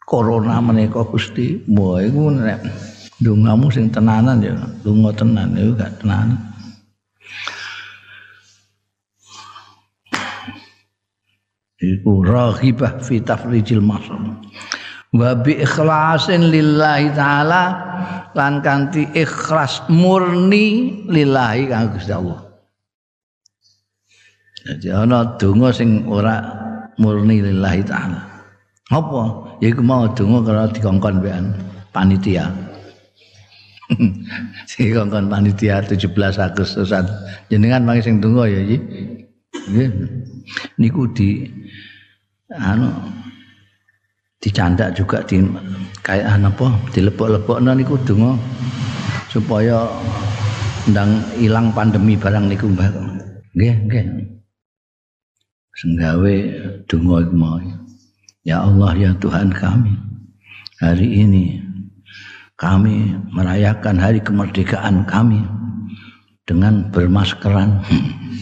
corona 0.06 0.62
menika 0.62 1.02
Gusti. 1.02 1.58
Wah 1.66 1.98
iku 1.98 2.30
nek 2.30 2.62
dongamu 3.18 3.74
sing 3.74 3.90
tenanan 3.90 4.38
ya, 4.38 4.54
donga 4.86 5.10
tenan 5.18 5.58
iku 5.58 5.74
gak 5.74 5.98
tenan. 5.98 6.49
Iku 11.80 12.20
raghibah 12.20 13.00
fi 13.00 13.24
tafrijil 13.24 13.80
masam. 13.80 14.36
Wa 15.16 15.32
bi 15.32 15.58
ikhlasin 15.64 16.52
lillahi 16.52 17.08
taala 17.16 17.62
lan 18.36 18.60
kanthi 18.60 19.08
ikhlas 19.16 19.88
murni 19.88 21.00
lillahi 21.08 21.72
kang 21.72 21.88
Gusti 21.96 22.12
Allah. 22.12 22.40
Jadi 24.60 24.92
ana 24.92 25.40
donga 25.40 25.72
sing 25.72 26.04
ora 26.04 26.36
murni 27.00 27.40
lillahi 27.40 27.82
taala. 27.88 28.28
Apa? 28.92 29.56
Yaiku 29.64 29.80
mau 29.80 30.04
donga 30.12 30.44
karo 30.44 30.68
dikongkon 30.68 31.24
mbekan 31.24 31.56
panitia. 31.96 32.52
sing 34.70 34.92
kongkon 34.92 35.32
panitia 35.32 35.80
17 35.80 36.12
Agustusan. 36.12 37.08
Jenengan 37.48 37.88
mangke 37.88 38.04
sing 38.04 38.20
donga 38.20 38.44
ya 38.46 38.60
iki. 38.68 38.78
Niku 40.80 41.10
di 41.10 41.46
anu 42.54 42.90
dicandak 44.40 44.96
juga 44.96 45.22
di 45.26 45.44
kayak 46.00 46.40
apa 46.40 46.66
dilepok-lepokno 46.96 47.76
niku 47.76 47.94
donga 48.08 48.34
supaya 49.30 49.86
ndang 50.90 51.22
ilang 51.38 51.70
pandemi 51.70 52.16
barang 52.16 52.50
niku 52.50 52.66
Mbah. 52.72 52.88
Nggih, 53.54 53.74
nggih. 53.86 54.06
Senggawe 55.76 56.34
donga 56.88 57.16
iku 57.22 57.34
mau. 57.36 57.58
Ya 58.42 58.64
Allah 58.64 58.96
ya 58.96 59.10
Tuhan 59.20 59.52
kami. 59.52 59.92
Hari 60.80 61.08
ini 61.26 61.60
kami 62.56 63.12
merayakan 63.36 64.00
hari 64.00 64.24
kemerdekaan 64.24 65.04
kami 65.04 65.44
dengan 66.50 66.90
bermaskeran 66.90 67.78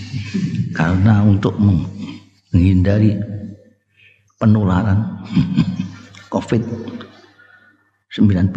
karena 0.78 1.20
untuk 1.20 1.52
menghindari 1.60 3.20
penularan 4.40 5.04
COVID-19. 6.32 8.48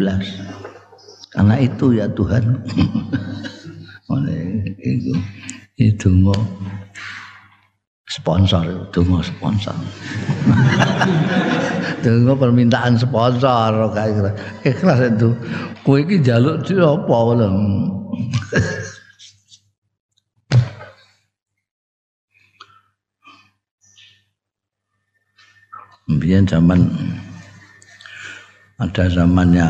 Karena 1.32 1.56
itu 1.60 1.92
ya 1.92 2.08
Tuhan. 2.08 2.44
Itu 4.82 5.14
itu 5.80 6.12
mau 6.12 6.36
sponsor 8.04 8.92
mau 9.08 9.24
sponsor. 9.24 9.72
Tunggu 12.04 12.36
permintaan 12.36 13.00
sponsor 13.00 13.72
kayak 13.96 14.12
gitu. 14.12 14.30
Ikhlas 14.68 15.16
itu. 15.16 15.32
Kue 15.80 16.04
iki 16.04 16.20
jaluk 16.20 16.60
di 16.68 16.76
apa 16.76 17.16
Biar 26.18 26.44
zaman 26.44 26.90
ada 28.82 29.04
zamannya 29.06 29.68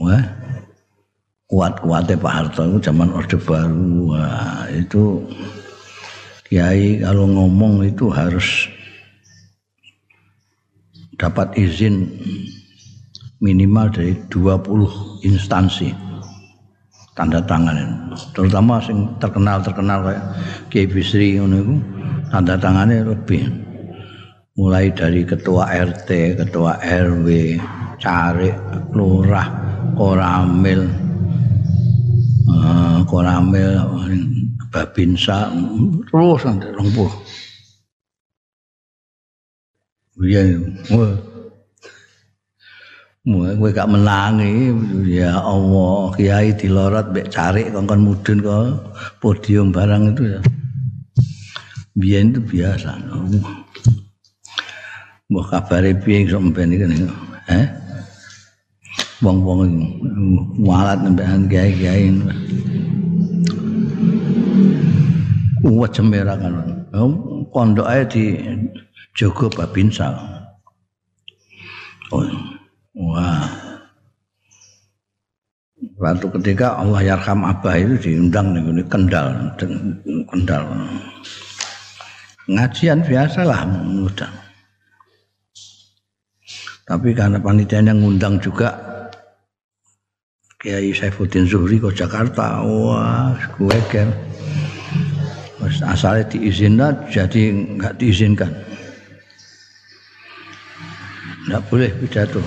wah 0.00 0.24
kuat-kuatnya 1.52 2.16
Pak 2.16 2.32
Harto 2.32 2.64
itu 2.64 2.78
zaman 2.88 3.12
Orde 3.12 3.36
Baru. 3.36 4.16
Wah, 4.16 4.64
itu 4.72 5.20
Kiai 6.48 7.04
kalau 7.04 7.28
ngomong 7.28 7.84
itu 7.84 8.08
harus 8.08 8.68
dapat 11.20 11.52
izin 11.60 12.08
minimal 13.44 13.92
dari 13.92 14.16
20 14.32 15.28
instansi. 15.28 15.92
Tanda 17.12 17.44
tangan 17.44 18.08
terutama 18.32 18.80
sing 18.80 19.04
terkenal 19.20 19.60
terkenal 19.60 20.00
kayak 20.00 20.24
Kiai 20.72 20.88
Bisri 20.88 21.36
itu 21.36 21.76
tanda 22.32 22.56
tangannya 22.56 23.04
lebih 23.04 23.44
mulai 24.52 24.92
dari 24.92 25.24
ketua 25.24 25.64
RT, 25.72 26.36
ketua 26.36 26.76
RW, 26.84 27.56
carik, 27.96 28.56
lurah, 28.92 29.48
koramil, 29.96 30.84
uh, 32.52 33.00
koramil, 33.08 33.80
babinsa, 34.68 35.48
terus 36.08 36.40
nanti 36.44 36.68
rompuh. 36.68 37.12
Iya. 40.20 40.60
Mulai 43.22 43.54
gue 43.54 43.70
gak 43.70 43.86
menangi, 43.86 44.74
ya 45.06 45.38
Allah, 45.38 46.10
kiai 46.18 46.52
dilorot, 46.58 47.14
bek 47.14 47.30
carik, 47.30 47.70
kongkon 47.70 48.02
mudun 48.02 48.38
ke 48.42 48.58
podium 49.22 49.70
barang 49.70 50.12
itu 50.12 50.22
ya. 50.36 50.40
Biar 51.94 52.26
itu 52.26 52.40
biasa. 52.42 52.98
Mbok 55.32 55.48
kabare 55.48 55.96
piye 55.96 56.28
sok 56.28 56.52
mben 56.52 56.76
iki 56.76 56.84
nek? 56.84 57.00
Eh 57.48 57.66
wong-wong 59.24 59.72
walat 60.60 61.00
nembekan 61.00 61.48
kiai-kiai. 61.48 62.12
Kuwat 65.64 65.96
cemera 65.96 66.36
kan 66.36 66.52
pondok 67.48 67.88
ae 67.88 68.04
di 68.04 68.36
Jogo 69.16 69.48
Babinsa 69.48 70.12
oh 72.12 72.28
wah. 72.92 73.48
Waktu 76.02 76.26
ketika 76.38 76.82
Allah 76.82 77.14
Yarham 77.14 77.46
Abah 77.46 77.78
itu 77.78 77.94
diundang 78.10 78.54
nih 78.54 78.86
Kendal, 78.90 79.54
Kendal. 80.30 80.62
Ngajian 82.50 83.06
biasalah 83.06 83.66
mudah. 83.86 84.30
Tapi 86.92 87.16
karena 87.16 87.40
panitia 87.40 87.80
yang 87.80 88.04
ngundang 88.04 88.36
juga 88.36 88.76
Kiai 90.60 90.92
Saifuddin 90.92 91.48
Zuhri 91.48 91.80
ke 91.80 91.88
Jakarta, 91.88 92.60
wah, 92.60 93.32
gue 93.56 93.78
kan. 93.88 94.12
Asalnya 95.88 96.28
diizinkan, 96.28 97.08
jadi 97.08 97.48
nggak 97.80 97.96
diizinkan. 97.96 98.52
Tidak 101.48 101.62
boleh 101.72 101.90
pidato. 101.96 102.44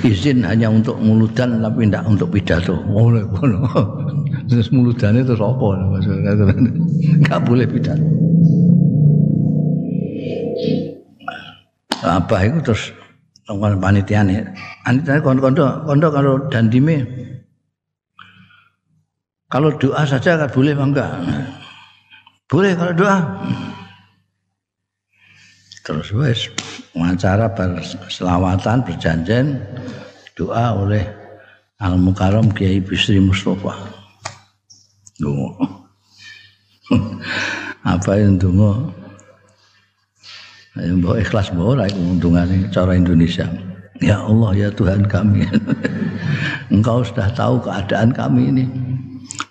Izin 0.00 0.48
hanya 0.48 0.72
untuk 0.72 0.96
muludan 0.96 1.60
tapi 1.60 1.86
tidak 1.86 2.08
untuk 2.08 2.32
pidato. 2.32 2.80
Boleh, 2.88 3.22
boleh. 3.36 3.60
Terus 4.48 4.72
muludan 4.72 5.20
itu 5.20 5.36
apa? 5.36 5.66
Enggak 7.20 7.40
boleh 7.44 7.68
pidato. 7.68 8.02
Apa 12.06 12.46
itu 12.46 12.58
terus 12.62 12.94
kon 13.46 13.78
panitia 13.82 14.22
nih. 14.22 14.46
Panitia 14.86 15.18
kondo 15.18 15.42
kondo 15.82 16.08
kalau 16.14 16.38
dandime 16.46 17.02
kalau 19.46 19.70
doa 19.78 20.02
saja 20.02 20.34
kan 20.34 20.50
boleh 20.50 20.74
enggak? 20.74 21.10
Boleh 22.50 22.74
kalau 22.74 22.94
doa. 22.94 23.18
Terus 25.86 26.10
wes 26.18 26.40
wawancara 26.98 27.46
berselawatan 27.54 28.82
berjanjian 28.82 29.62
doa 30.34 30.74
oleh 30.74 31.06
Al 31.78 31.94
Mukarram 31.94 32.50
Kiai 32.50 32.82
Bisri 32.82 33.22
Mustafa. 33.22 33.70
Dungo. 35.22 35.54
Apa 37.86 38.18
yang 38.18 38.34
dungo? 38.42 38.90
Bawa 40.76 41.24
ikhlas 41.24 41.48
bawa 41.56 41.80
lah 41.80 41.88
keuntungannya 41.88 42.68
cara 42.68 42.92
Indonesia. 42.92 43.48
Ya 44.04 44.20
Allah 44.20 44.52
ya 44.52 44.68
Tuhan 44.68 45.08
kami. 45.08 45.48
Engkau 46.74 47.00
sudah 47.00 47.32
tahu 47.32 47.64
keadaan 47.64 48.12
kami 48.12 48.52
ini. 48.52 48.68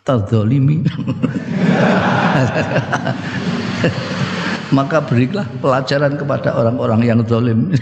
Terzolimi. 0.05 0.85
maka 4.73 5.03
berilah 5.03 5.45
pelajaran 5.61 6.17
kepada 6.17 6.55
orang-orang 6.55 7.01
yang 7.05 7.19
zalim. 7.27 7.69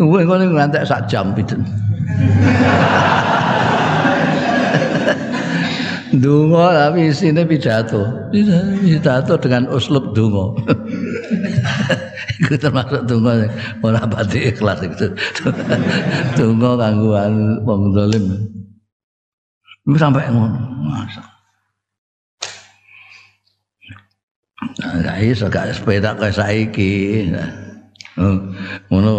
Gue 0.00 0.20
ngono 0.24 0.56
ngantek 0.56 0.88
sak 0.88 1.04
jam 1.06 1.36
itu. 1.36 1.56
Dungo 6.12 6.68
tapi 6.68 7.08
isine 7.08 7.44
pidato. 7.44 8.04
Pidato 8.84 9.34
dengan 9.40 9.68
uslub 9.72 10.12
dungo. 10.12 10.56
Itu 12.42 12.54
termasuk 12.58 13.06
dungo 13.08 13.32
ora 13.82 14.02
pati 14.06 14.52
ikhlas 14.52 14.82
itu. 14.84 15.06
Dungo 16.36 16.76
kangguan 16.78 17.62
wong 17.64 17.92
zalim. 17.94 18.24
Sampai 19.98 20.30
ngono. 20.30 20.58
Masa. 20.86 21.22
Nah, 25.02 25.18
iso 25.18 25.50
gak 25.50 25.74
sepeda 25.74 26.14
kaya 26.14 26.30
saiki. 26.30 27.26
Ngono 28.88 29.12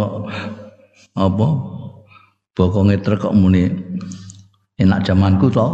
apa? 1.19 1.47
Bokonge 2.53 3.01
truk 3.01 3.27
kok 3.27 3.35
muni 3.35 3.65
enak 4.77 5.01
zamanku 5.03 5.49
to. 5.49 5.65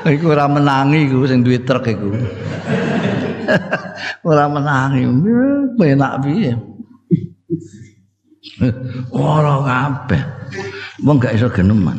iku 0.14 0.32
ora 0.32 0.46
menangi 0.46 1.10
iku 1.10 1.26
sing 1.26 1.42
duwe 1.42 1.58
truk 1.66 1.84
iku. 1.90 2.14
ora 4.28 4.44
menangi. 4.50 5.02
Enak 5.80 6.14
piye? 6.22 6.52
Ora 9.16 9.54
kabeh. 9.64 10.22
Wong 11.04 11.16
gak 11.16 11.36
iso 11.36 11.48
geneman. 11.48 11.96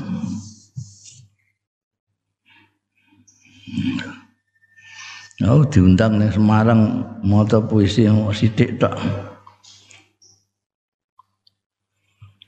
Oh 5.41 5.65
diundang 5.65 6.21
ning 6.21 6.29
Semarang 6.29 7.01
maca 7.25 7.57
puisi 7.65 8.05
yang 8.05 8.29
sithik 8.29 8.77
tok. 8.77 8.93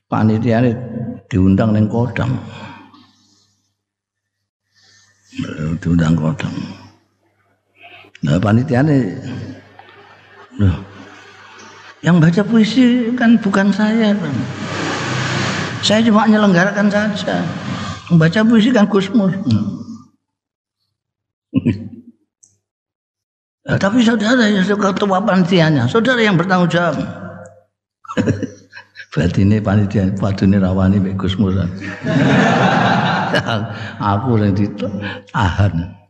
Panitiane 0.06 0.78
diundang 1.26 1.74
ning 1.74 1.89
Kodam. 1.89 2.38
Diundang 5.82 6.14
Kodam. 6.14 6.54
Nah 8.24 8.39
panitiane 8.39 9.19
loh 10.57 10.93
yang 12.03 12.19
baca 12.19 12.43
puisi 12.43 13.15
kan 13.15 13.39
bukan 13.39 13.71
saya. 13.71 14.11
Saya 15.80 16.03
cuma 16.03 16.28
menyelenggarakan 16.28 16.91
saja. 16.91 17.39
Membaca 18.11 18.43
puisi 18.43 18.76
kan 18.76 18.86
Gusmus. 18.86 19.34
Hmm. 19.47 19.80
Nah, 23.63 23.80
tapi 23.80 24.03
saudara 24.03 24.43
yang 24.43 24.67
ketua 24.67 25.24
panitianya, 25.24 25.88
saudara 25.88 26.19
yang 26.19 26.36
bertanggung 26.36 26.67
jawab. 26.67 26.99
Berarti 29.15 29.47
ini 29.47 29.63
panitia, 29.63 30.11
ini 30.11 30.57
rawani 30.59 30.99
Musa. 31.39 31.63
Aku 34.03 34.36
yang 34.36 34.51
ditahan. 34.51 36.03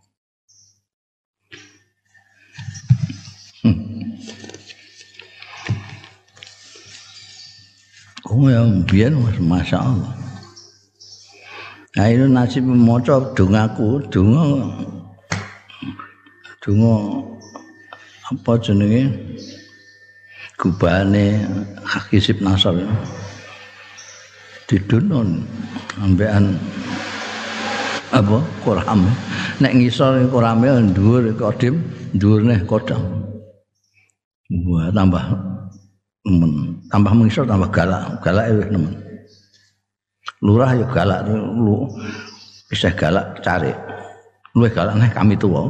Oh 8.33 8.49
yang 8.49 8.83
biar 8.83 9.13
masya 9.39 9.79
Allah. 9.79 10.13
Nah 11.93 12.09
itu 12.09 12.25
nasib 12.25 12.65
moco 12.65 13.31
dungaku, 13.37 14.01
dungo, 14.09 14.73
dungo 16.59 16.95
apa 18.27 18.51
jenenge? 18.57 19.13
Gubane 20.57 21.45
Hakisib 21.85 22.41
Nasr. 22.41 22.83
Didunon 24.65 25.43
ambekan 26.01 26.57
apa? 28.09 28.41
Koram. 28.65 29.05
Nek 29.61 29.77
ngisor 29.77 30.25
korame 30.33 30.71
dhuwur 30.95 31.29
kodim 31.37 31.83
dhuwurne 32.17 32.63
kodam 32.65 33.23
wah 34.67 34.89
tambah 34.91 35.23
nemen 36.27 36.83
tambah 36.87 37.11
mengisor 37.15 37.45
tambah 37.47 37.69
galak 37.71 38.19
galak 38.23 38.45
wis 38.51 38.67
nemen 38.71 38.93
lurah 40.43 40.71
ya 40.75 40.87
galak 40.91 41.27
lu 41.31 41.87
bisa 42.67 42.91
galak 42.95 43.39
cari 43.43 43.71
luwih 44.53 44.69
galak 44.69 44.95
nek 45.01 45.13
kami 45.17 45.33
tuwa. 45.33 45.65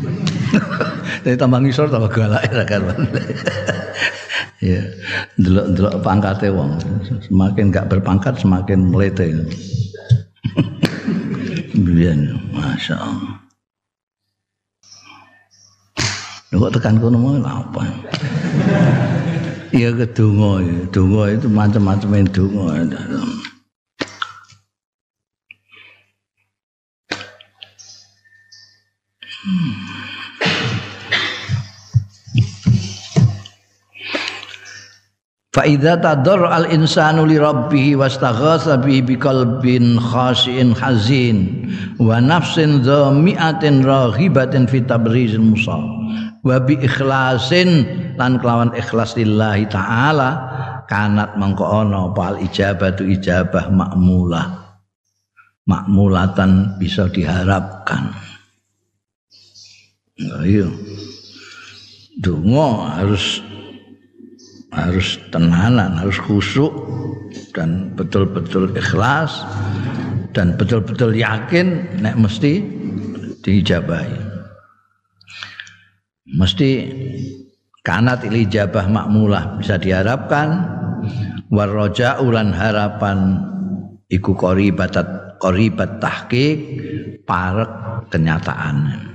Jadi 1.24 1.36
tambah 1.40 1.60
ngisor 1.64 1.88
tambah 1.88 2.12
galak 2.12 2.44
ya 2.44 2.64
kan. 2.68 2.84
ya, 4.68 4.80
delok-delok 5.40 5.94
pangkate 6.04 6.52
wong. 6.52 6.76
Semakin 7.24 7.72
gak 7.72 7.88
berpangkat 7.88 8.36
semakin 8.36 8.92
melete. 8.92 9.32
Biyen, 11.84 12.36
Masya 12.52 12.96
Allah. 13.00 13.47
Kok 16.48 16.72
tekan 16.72 16.96
kono 16.96 17.20
mau 17.20 17.36
apa? 17.44 17.84
Iya 19.68 19.92
kedungo, 19.92 20.64
dungo 20.88 21.28
itu 21.28 21.44
macam-macam 21.44 22.24
dungo. 22.32 22.72
Fa 35.52 35.68
idza 35.68 36.00
tadar 36.00 36.48
al 36.48 36.72
insanu 36.72 37.28
li 37.28 37.36
rabbih 37.36 38.00
wastaghatha 38.00 38.80
bihi 38.80 39.04
biqalbin 39.04 40.00
khashin 40.00 40.72
hazin 40.72 41.68
wa 42.00 42.16
nafsin 42.24 42.80
dhami'atin 42.80 43.84
raghibatin 43.84 44.64
fi 44.64 44.80
tabrizil 44.80 45.44
musa 45.44 45.97
wa 46.48 46.56
bi 46.64 46.80
ikhlasin 46.80 47.84
lan 48.16 48.40
kelawan 48.40 48.72
ikhlas 48.72 49.12
lillahi 49.20 49.68
taala 49.68 50.30
kanat 50.88 51.36
mangko 51.36 51.68
ana 51.68 52.08
pal 52.16 52.40
ijabatu 52.40 53.04
ijabah 53.04 53.68
makmulah 53.68 54.80
makmulatan 55.68 56.80
bisa 56.80 57.12
diharapkan 57.12 58.16
Ayo. 60.18 60.66
Iya. 60.66 60.68
Dungo 62.18 62.82
harus 62.82 63.38
harus 64.74 65.22
tenanan, 65.30 65.94
harus 65.94 66.18
khusyuk 66.18 66.74
dan 67.54 67.94
betul-betul 67.94 68.74
ikhlas 68.74 69.46
dan 70.34 70.58
betul-betul 70.58 71.14
yakin 71.14 71.86
nek 72.02 72.18
mesti 72.18 72.66
diijabahi. 73.46 74.27
Mesti 76.28 76.70
kanat 77.80 78.28
ilijabah 78.28 78.84
makmulah 78.84 79.56
bisa 79.56 79.80
diharapkan 79.80 80.60
warroja 81.48 82.20
ulan 82.20 82.52
harapan 82.52 83.40
iku 84.12 84.36
qoribat 84.36 84.92
qoribat 85.40 85.96
tahqiq 85.96 86.58
parek 87.24 87.70
kenyataan. 88.12 89.08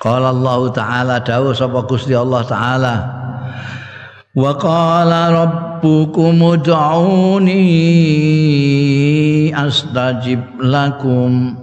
Qala 0.00 0.32
Allah 0.32 0.60
taala 0.72 1.16
dawuh 1.20 1.52
sapa 1.52 1.84
Gusti 1.84 2.16
Allah 2.16 2.40
taala 2.48 2.94
Wa 4.30 4.54
qala 4.56 5.28
rabbukum 5.28 6.38
ud'uni 6.38 7.66
astajib 9.50 10.40
lakum 10.62 11.58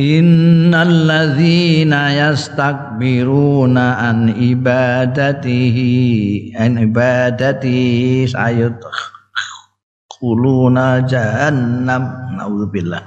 إن 0.00 0.74
الذين 0.74 1.92
يستكبرون 1.92 3.78
عن 3.78 4.30
عبادته 4.30 5.76
عن 6.56 6.78
عبادته 6.78 8.24
سيدخلون 8.28 11.06
جهنم. 11.06 12.12
نعوذ 12.36 12.66
بالله. 12.66 13.02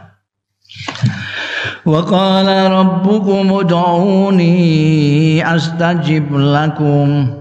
وقال 1.85 2.71
ربكم 2.71 3.53
ادعوني 3.53 5.55
أستجب 5.55 6.37
لكم. 6.37 7.33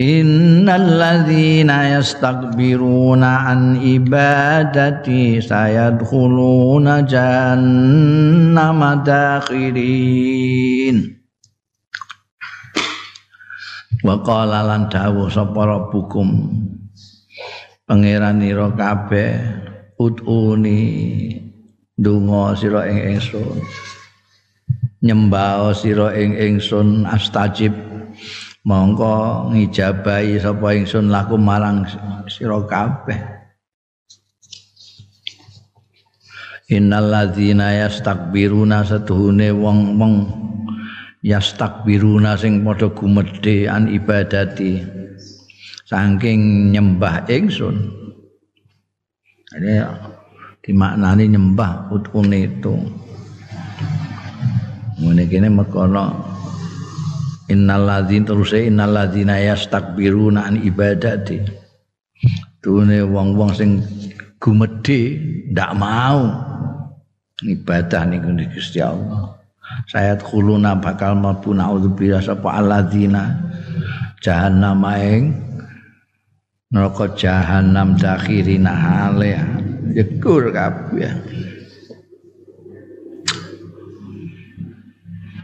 Innal 0.00 0.96
ladzina 0.96 2.00
yastakbiruna 2.00 3.52
an 3.52 3.76
ibadati 3.76 5.36
sayadkhuluna 5.36 7.04
jahannama 7.04 9.04
dakhirin. 9.04 10.96
Wa 14.00 14.16
qala 14.24 14.64
lan 14.64 14.88
dawuh 14.88 15.28
sapa 15.28 15.60
rabbukum 15.60 16.40
pangeranira 17.84 18.72
kabeh 18.72 19.44
utuni 20.00 20.80
donga 22.00 22.56
sira 22.56 22.88
ing 22.88 23.12
ingsun 23.12 23.60
nyembah 25.04 25.68
sira 25.76 26.16
ing 26.16 26.32
ingsun 26.34 27.04
astajib 27.04 27.91
mongko 28.62 29.50
ngijabahi 29.50 30.38
sapa 30.38 30.78
ingsun 30.78 31.10
laku 31.10 31.34
marang 31.34 31.82
sira 32.30 32.62
kabeh. 32.62 33.18
Innal 36.72 37.10
ladzina 37.12 37.74
yastakbiruna 37.84 38.86
satuhune 38.86 39.52
wong-wong 39.52 40.14
yastakbiruna 41.20 42.38
sing 42.38 42.64
padha 42.64 42.88
gumedhe 42.88 43.68
an 43.68 43.92
ibadati 43.92 44.80
saking 45.84 46.72
nyembah 46.72 47.28
ingsun. 47.28 47.76
Ini 49.52 49.84
dimaknani 50.64 51.28
nyembah 51.28 51.92
utune 51.92 52.48
itu. 52.48 52.72
Ngene 54.96 55.28
kene 55.28 55.48
mekono 55.52 56.31
innal 57.50 57.82
ladzina 57.86 58.26
terus 58.30 58.52
innal 58.54 58.92
ladzina 58.94 59.40
yastakbiruna 59.40 60.46
an 60.46 60.60
ibadati. 60.62 61.42
Tune 62.62 63.02
wong-wong 63.02 63.50
sing 63.58 63.82
gumedhe 64.38 65.18
ndak 65.50 65.72
mau 65.74 66.30
ibadah 67.42 68.02
niku 68.06 68.30
Gusti 68.54 68.78
Allah. 68.78 69.34
Sayat 69.90 70.22
khuluna 70.22 70.78
bakal 70.78 71.18
mlebu 71.18 71.56
naudzubillah 71.56 72.22
sapa 72.22 72.60
alladzina? 72.60 73.50
Jahannam 74.22 74.86
ing 74.94 75.34
neraka 76.70 77.12
jahannam 77.18 77.98
dakhirina 77.98 78.72
hale 78.72 79.36
yekur 79.92 80.54
kabeh 80.54 81.12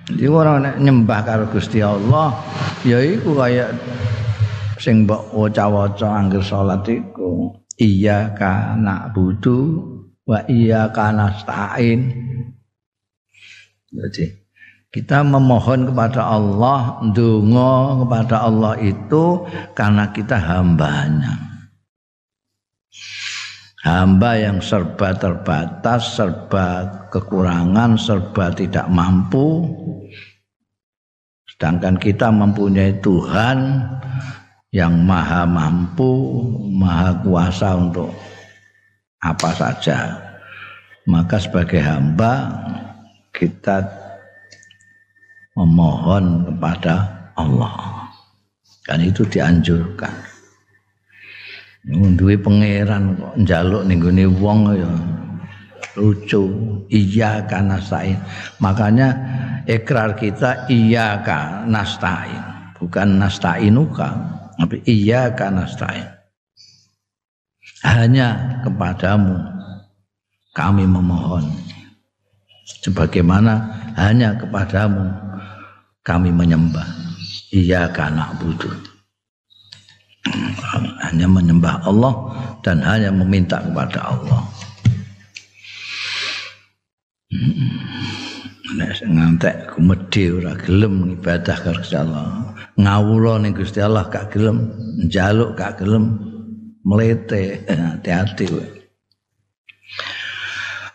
Jadi 0.09 0.25
orang 0.25 0.65
nek 0.65 0.77
nyembah 0.81 1.21
karo 1.21 1.45
Gusti 1.53 1.85
Allah 1.85 2.33
ya 2.81 2.97
iku 3.05 3.37
kaya 3.37 3.69
sing 4.81 5.05
mbok 5.05 5.37
waca-waca 5.37 6.09
anggere 6.17 6.41
salat 6.41 6.81
iku 6.89 7.53
iya 7.77 8.33
kana 8.33 9.13
budu 9.13 9.85
wa 10.25 10.41
iya 10.49 10.89
kana 10.93 11.37
stain. 11.37 12.13
Jadi 13.89 14.49
kita 14.89 15.21
memohon 15.25 15.93
kepada 15.93 16.29
Allah, 16.29 17.01
ndonga 17.05 18.05
kepada 18.05 18.37
Allah 18.45 18.77
itu 18.81 19.45
karena 19.77 20.13
kita 20.13 20.37
hambanya. 20.37 21.48
Hamba 23.89 24.37
yang 24.37 24.61
serba 24.61 25.17
terbatas, 25.17 26.21
serba 26.21 26.93
kekurangan, 27.09 27.97
serba 27.97 28.53
tidak 28.53 28.85
mampu, 28.93 29.65
Sedangkan 31.59 31.99
kita 31.99 32.31
mempunyai 32.31 33.03
Tuhan 33.03 33.83
yang 34.71 34.95
maha 35.03 35.43
mampu, 35.43 36.39
maha 36.71 37.19
kuasa 37.19 37.75
untuk 37.75 38.15
apa 39.19 39.51
saja. 39.59 39.99
Maka 41.11 41.43
sebagai 41.43 41.83
hamba 41.83 42.47
kita 43.35 43.91
memohon 45.59 46.47
kepada 46.47 47.11
Allah. 47.35 48.07
Kan 48.87 49.03
itu 49.03 49.27
dianjurkan. 49.27 50.38
Nduwe 51.89 52.37
pangeran 52.37 53.17
kok 53.17 53.33
njaluk 53.41 53.83
ning 53.89 54.05
wong 54.37 54.77
ya. 54.77 54.93
Lucu. 55.97 56.43
Iya 56.89 57.45
karena 57.49 57.81
sain 57.81 58.17
makanya 58.61 59.13
ikrar 59.69 60.17
kita 60.17 60.69
iya 60.73 61.21
kan 61.21 61.69
nastain 61.69 62.41
bukan 62.81 63.21
nastainuka 63.21 64.17
tapi 64.57 64.81
iya 64.89 65.29
kan 65.37 65.61
nastain 65.61 66.09
hanya 67.85 68.61
kepadamu 68.65 69.37
kami 70.57 70.89
memohon. 70.89 71.45
Sebagaimana 72.69 73.69
hanya 73.97 74.37
kepadamu 74.37 75.09
kami 76.05 76.33
menyembah. 76.33 76.89
Iya 77.53 77.89
karena 77.93 78.33
butuh 78.41 78.88
hanya 81.05 81.27
menyembah 81.31 81.85
Allah 81.87 82.15
dan 82.67 82.83
hanya 82.83 83.15
meminta 83.15 83.63
kepada 83.63 84.13
Allah 84.13 84.43
Nek 88.79 89.01
ngantek 89.01 89.57
kumedhe 89.73 90.25
ora 90.39 90.53
gelem 90.61 91.17
ibadah 91.17 91.57
karo 91.57 91.81
Gusti 91.81 91.97
Allah. 91.97 92.53
Ngawula 92.77 93.41
ning 93.41 93.57
Gusti 93.57 93.81
Allah 93.81 94.07
gak 94.13 94.37
gelem, 94.37 94.71
njaluk 95.09 95.57
gak 95.57 95.81
gelem, 95.81 96.21
mlete 96.85 97.65
hati-hati 97.65 98.45
kowe. 98.49 98.69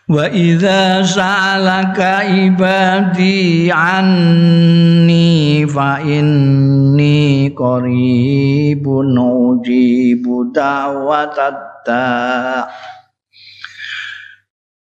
Wa 0.06 0.26
idza 0.30 1.02
sa'alaka 1.02 2.24
ibadi 2.30 3.68
anni 3.74 5.33
fa 5.66 6.00
inni 6.00 7.50
qaribun 7.52 9.18
ujibu 9.18 10.48
da'watad 10.54 11.56
da' 11.86 12.68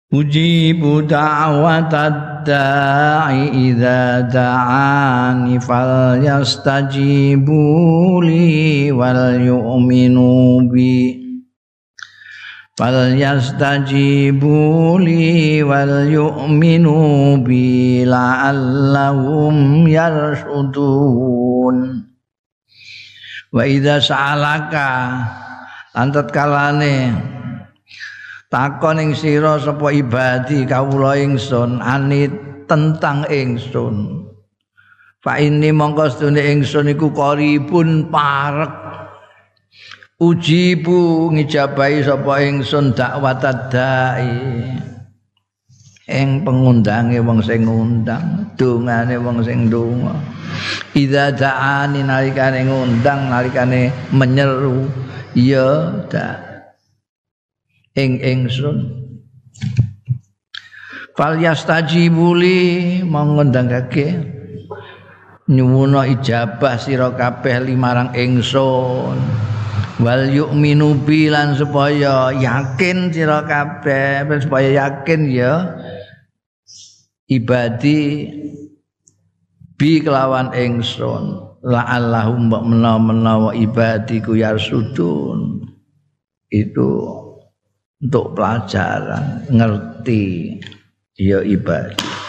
Ujibu 0.10 1.06
da'watad 1.06 2.42
da'i 2.42 3.70
idza 3.70 4.26
da'ani 4.26 5.62
falyastajibu 5.62 7.62
li 8.26 8.90
wal 8.90 9.38
yu'minu 9.38 10.66
bi 10.74 11.19
فليستجيبوا 12.80 14.72
لي 15.00 15.64
وليؤمنوا 15.64 17.38
بي 17.38 18.06
لعلهم 18.06 19.88
يرشدون 19.88 21.78
وإذا 23.52 24.00
سألك 24.00 24.74
أنت 25.98 26.16
تكالاني 26.18 27.00
takon 28.50 28.98
ing 28.98 29.14
sira 29.14 29.62
sapa 29.62 29.94
ibadi 29.94 30.66
kawula 30.66 31.14
ingsun 31.22 31.86
ani 31.86 32.26
tentang 32.66 33.22
ingsun. 33.30 34.26
Fa 35.22 35.38
ini 35.38 35.70
mongko 35.70 36.10
sedune 36.10 36.42
ingsun 36.58 36.90
iku 36.90 37.14
koripun 37.14 38.10
parek. 38.10 38.89
Ujibu 40.20 41.32
ngijabahi 41.32 42.04
sapa 42.04 42.44
ingsun 42.44 42.92
dakwat 42.92 43.44
dai 43.72 44.28
ing 46.10 46.44
pengundange 46.44 47.24
wong 47.24 47.40
sing 47.40 47.64
ngundang 47.64 48.52
dongane 48.60 49.16
wong 49.16 49.40
sing 49.46 49.72
ndonga 49.72 50.40
idza 50.98 51.32
da'ani 51.34 52.02
nalikane 52.04 52.66
ngundang 52.66 53.30
nalikane 53.30 53.94
menyeru. 54.12 54.90
Ya 55.38 55.94
dak 56.10 56.42
ing 57.94 58.18
ingsun. 58.18 58.98
Fal 61.14 61.38
yastajibuli 61.38 63.04
mongondangake 63.06 64.18
nyuwuna 65.52 66.10
ijabah 66.10 66.82
sira 66.82 67.14
kabeh 67.14 67.62
limarang 67.62 68.16
ingsun 68.18 69.20
wal 70.00 70.32
yu'minu 70.32 70.96
bilan 71.04 71.60
supaya 71.60 72.32
yakin 72.32 73.12
sira 73.12 73.44
kabeh 73.44 74.24
supaya 74.40 74.88
yakin 74.88 75.28
ya 75.28 75.76
ibadi 77.28 78.32
bi 79.76 80.04
kelawan 80.04 80.52
ingsun. 80.56 81.48
La'allahum 81.60 82.48
mbok 82.48 82.64
menawa-menawa 82.72 83.52
ibadiku 83.52 84.32
yarsudun. 84.32 85.68
Itu 86.48 86.92
untuk 88.00 88.32
pelajaran 88.32 89.44
ngerti 89.52 90.56
ya 91.20 91.44
ibadah 91.44 92.29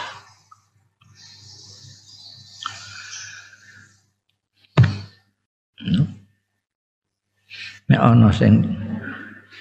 Nek 7.91 7.99
ana 7.99 8.31
sing 8.31 8.63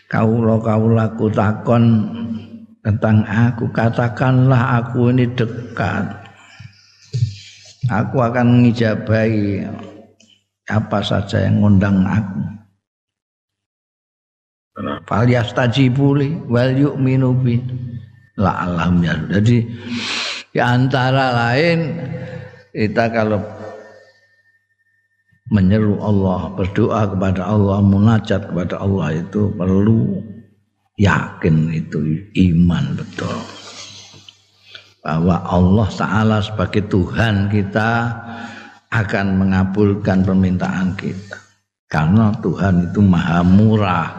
kawula-kawulaku 0.06 1.34
takon 1.34 2.06
tentang 2.78 3.26
aku, 3.26 3.66
katakanlah 3.74 4.78
aku 4.78 5.10
ini 5.10 5.26
dekat. 5.34 6.06
Aku 7.90 8.22
akan 8.22 8.62
mengijabahi 8.62 9.66
apa 10.70 10.98
saja 11.02 11.42
yang 11.42 11.58
ngundang 11.58 12.06
aku. 12.06 12.40
Fal 15.10 15.26
yastajibuli 15.26 16.46
wal 16.46 16.70
yu'minu 16.70 17.34
bi 17.34 17.58
la 18.38 18.70
ya. 19.02 19.14
Jadi 19.26 19.66
di 20.54 20.60
antara 20.62 21.34
lain 21.34 21.78
kita 22.70 23.10
kalau 23.10 23.42
menyeru 25.50 25.98
Allah, 25.98 26.54
berdoa 26.54 27.10
kepada 27.10 27.42
Allah, 27.42 27.82
munajat 27.82 28.48
kepada 28.48 28.78
Allah 28.78 29.18
itu 29.18 29.50
perlu 29.58 30.22
yakin 30.94 31.74
itu 31.74 31.98
iman 32.54 32.94
betul. 32.94 33.38
Bahwa 35.02 35.42
Allah 35.42 35.88
Ta'ala 35.90 36.38
sebagai 36.38 36.86
Tuhan 36.86 37.50
kita 37.50 37.90
akan 38.94 39.26
mengabulkan 39.42 40.22
permintaan 40.22 40.94
kita. 40.94 41.38
Karena 41.90 42.30
Tuhan 42.38 42.90
itu 42.90 43.02
maha 43.02 43.42
murah. 43.42 44.10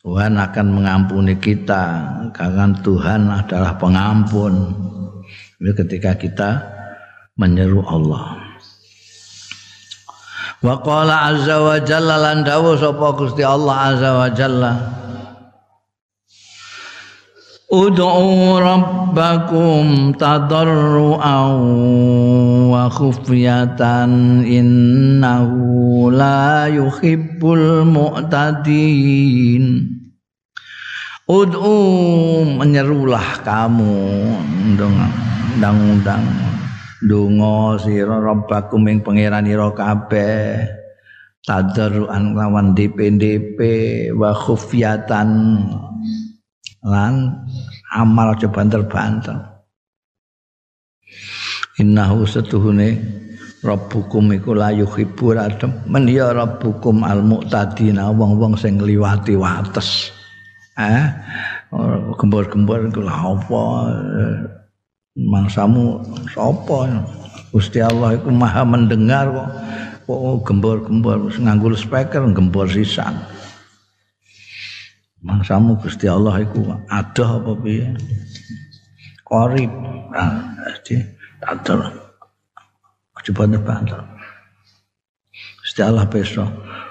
Tuhan 0.00 0.40
akan 0.40 0.66
mengampuni 0.72 1.36
kita 1.36 1.84
karena 2.32 2.72
Tuhan 2.80 3.28
adalah 3.28 3.76
pengampun. 3.76 4.72
Ketika 5.60 6.16
kita 6.16 6.50
menyeru 7.36 7.84
Allah. 7.84 8.49
Wa 10.60 10.76
qala 10.84 11.32
azza 11.32 11.56
wa 11.56 11.80
jalla 11.80 12.20
lan 12.20 12.44
dawuh 12.44 12.76
sapa 12.76 13.16
Gusti 13.16 13.40
Allah 13.40 13.96
azza 13.96 14.10
wa 14.12 14.28
jalla. 14.28 14.72
Ud'u 17.72 18.60
rabbakum 18.60 20.12
tadarruan 20.20 21.48
wa 22.68 22.92
khufyatan 22.92 24.44
innahu 24.44 26.12
la 26.12 26.68
yuhibbul 26.68 27.88
mu'tadin. 27.88 29.64
Ud'u 31.24 31.78
menyerulah 32.60 33.40
kamu 33.46 33.96
undang-undang 34.76 36.49
donga 37.00 37.80
sira 37.80 38.20
rabbakum 38.20 38.84
ing 38.88 39.00
pangeranira 39.00 39.72
kabeh. 39.72 40.68
Tadarruan 41.40 42.36
lawan 42.36 42.76
DPDP 42.76 43.58
wa 44.12 44.36
khufyatan. 44.36 45.28
Lan 46.84 47.14
amal 47.96 48.36
aja 48.36 48.48
banter-banter. 48.52 49.36
Innahu 51.80 52.28
setuhune 52.28 53.00
rabbukum 53.64 54.36
iku 54.36 54.52
la 54.52 54.68
yuhibbu 54.72 55.36
men 55.88 56.04
ya 56.08 56.32
rabbukum 56.32 57.04
al 57.04 57.24
muqtadina 57.24 58.12
wong-wong 58.12 58.56
sing 58.60 58.76
ngliwati 58.76 59.36
wates. 59.36 60.12
Eh? 60.76 61.04
Gembor-gembor 62.20 62.88
iku 62.88 63.00
lha 63.00 63.16
apa 63.16 63.62
mangsamu 65.20 66.00
sapa? 66.32 67.04
Gusti 67.50 67.82
Allah 67.82 68.14
itu 68.14 68.30
maha 68.30 68.62
mendengar 68.62 69.26
kok. 69.26 69.50
Kok 70.06 70.42
gembor-gembor 70.46 71.30
nganggo 71.34 71.74
speaker 71.74 72.22
gembor 72.30 72.66
sisan. 72.70 73.18
Mangsamu 75.20 75.76
Gusti 75.82 76.08
Allah 76.08 76.40
itu 76.40 76.64
ada 76.88 77.24
apa 77.26 77.52
piye? 77.60 77.90
Korib 79.26 79.70
jadi 80.10 81.06
tatar 81.38 81.92
coba 83.20 83.44
banter 83.46 84.00
Gusti 85.60 85.80
Allah 85.84 86.08
besok. 86.08 86.48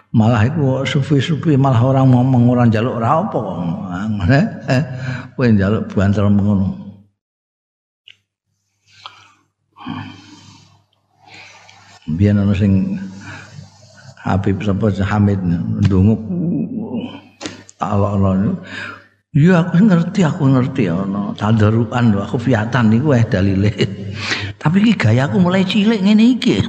Malah 0.09 0.45
itu 0.49 0.61
sufi-sufi 0.89 1.53
malah 1.57 1.81
orang 1.85 2.09
ngomong 2.09 2.49
orang 2.49 2.69
jaluk 2.69 3.01
apa 3.01 3.33
kok. 3.33 3.57
Eh 4.29 4.83
kowe 5.35 5.45
jaluk 5.55 5.83
banter 5.91 6.23
mengono 6.27 6.88
biyen 12.09 12.41
ana 12.41 12.57
sing 12.57 12.97
Habib 14.19 14.59
sapa 14.65 14.91
Hamid 14.91 15.39
ndonga 15.85 16.17
Allah 17.79 18.57
Ya 19.29 19.61
aku 19.61 19.85
ngerti, 19.85 20.25
aku 20.25 20.49
ngerti 20.49 20.89
ana 20.89 21.37
tadaruan 21.37 22.17
aku 22.17 22.41
fiatan 22.41 22.89
niku 22.89 23.13
eh 23.13 23.21
dalile. 23.29 23.69
Tapi 24.57 24.81
iki 24.81 24.97
gayaku 24.97 25.37
mulai 25.37 25.61
cilik 25.61 26.01
ngene 26.01 26.33
iki. 26.33 26.57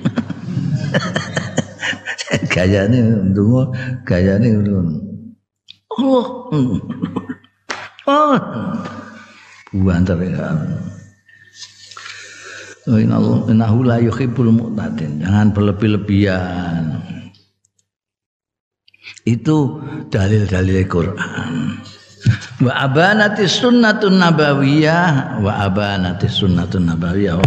gayane 2.53 3.01
ndonga 3.33 3.73
gayane 4.05 4.47
ngono. 4.53 4.93
Allah. 5.97 6.27
Oh. 8.07 8.37
Buantar 9.73 10.21
ya. 10.21 10.53
Mu'tadin. 14.51 15.23
Jangan 15.23 15.55
berlebih-lebihan. 15.55 16.99
Itu 19.23 19.79
dalil-dalil 20.11 20.81
Quran. 20.91 21.79
Wa 22.67 22.73
abanati 22.85 23.49
sunnatun 23.49 24.21
nabawiyah 24.21 25.41
wa 25.41 25.53
abanati 25.65 26.29
sunnatun 26.29 26.93
nabawiyah. 26.93 27.41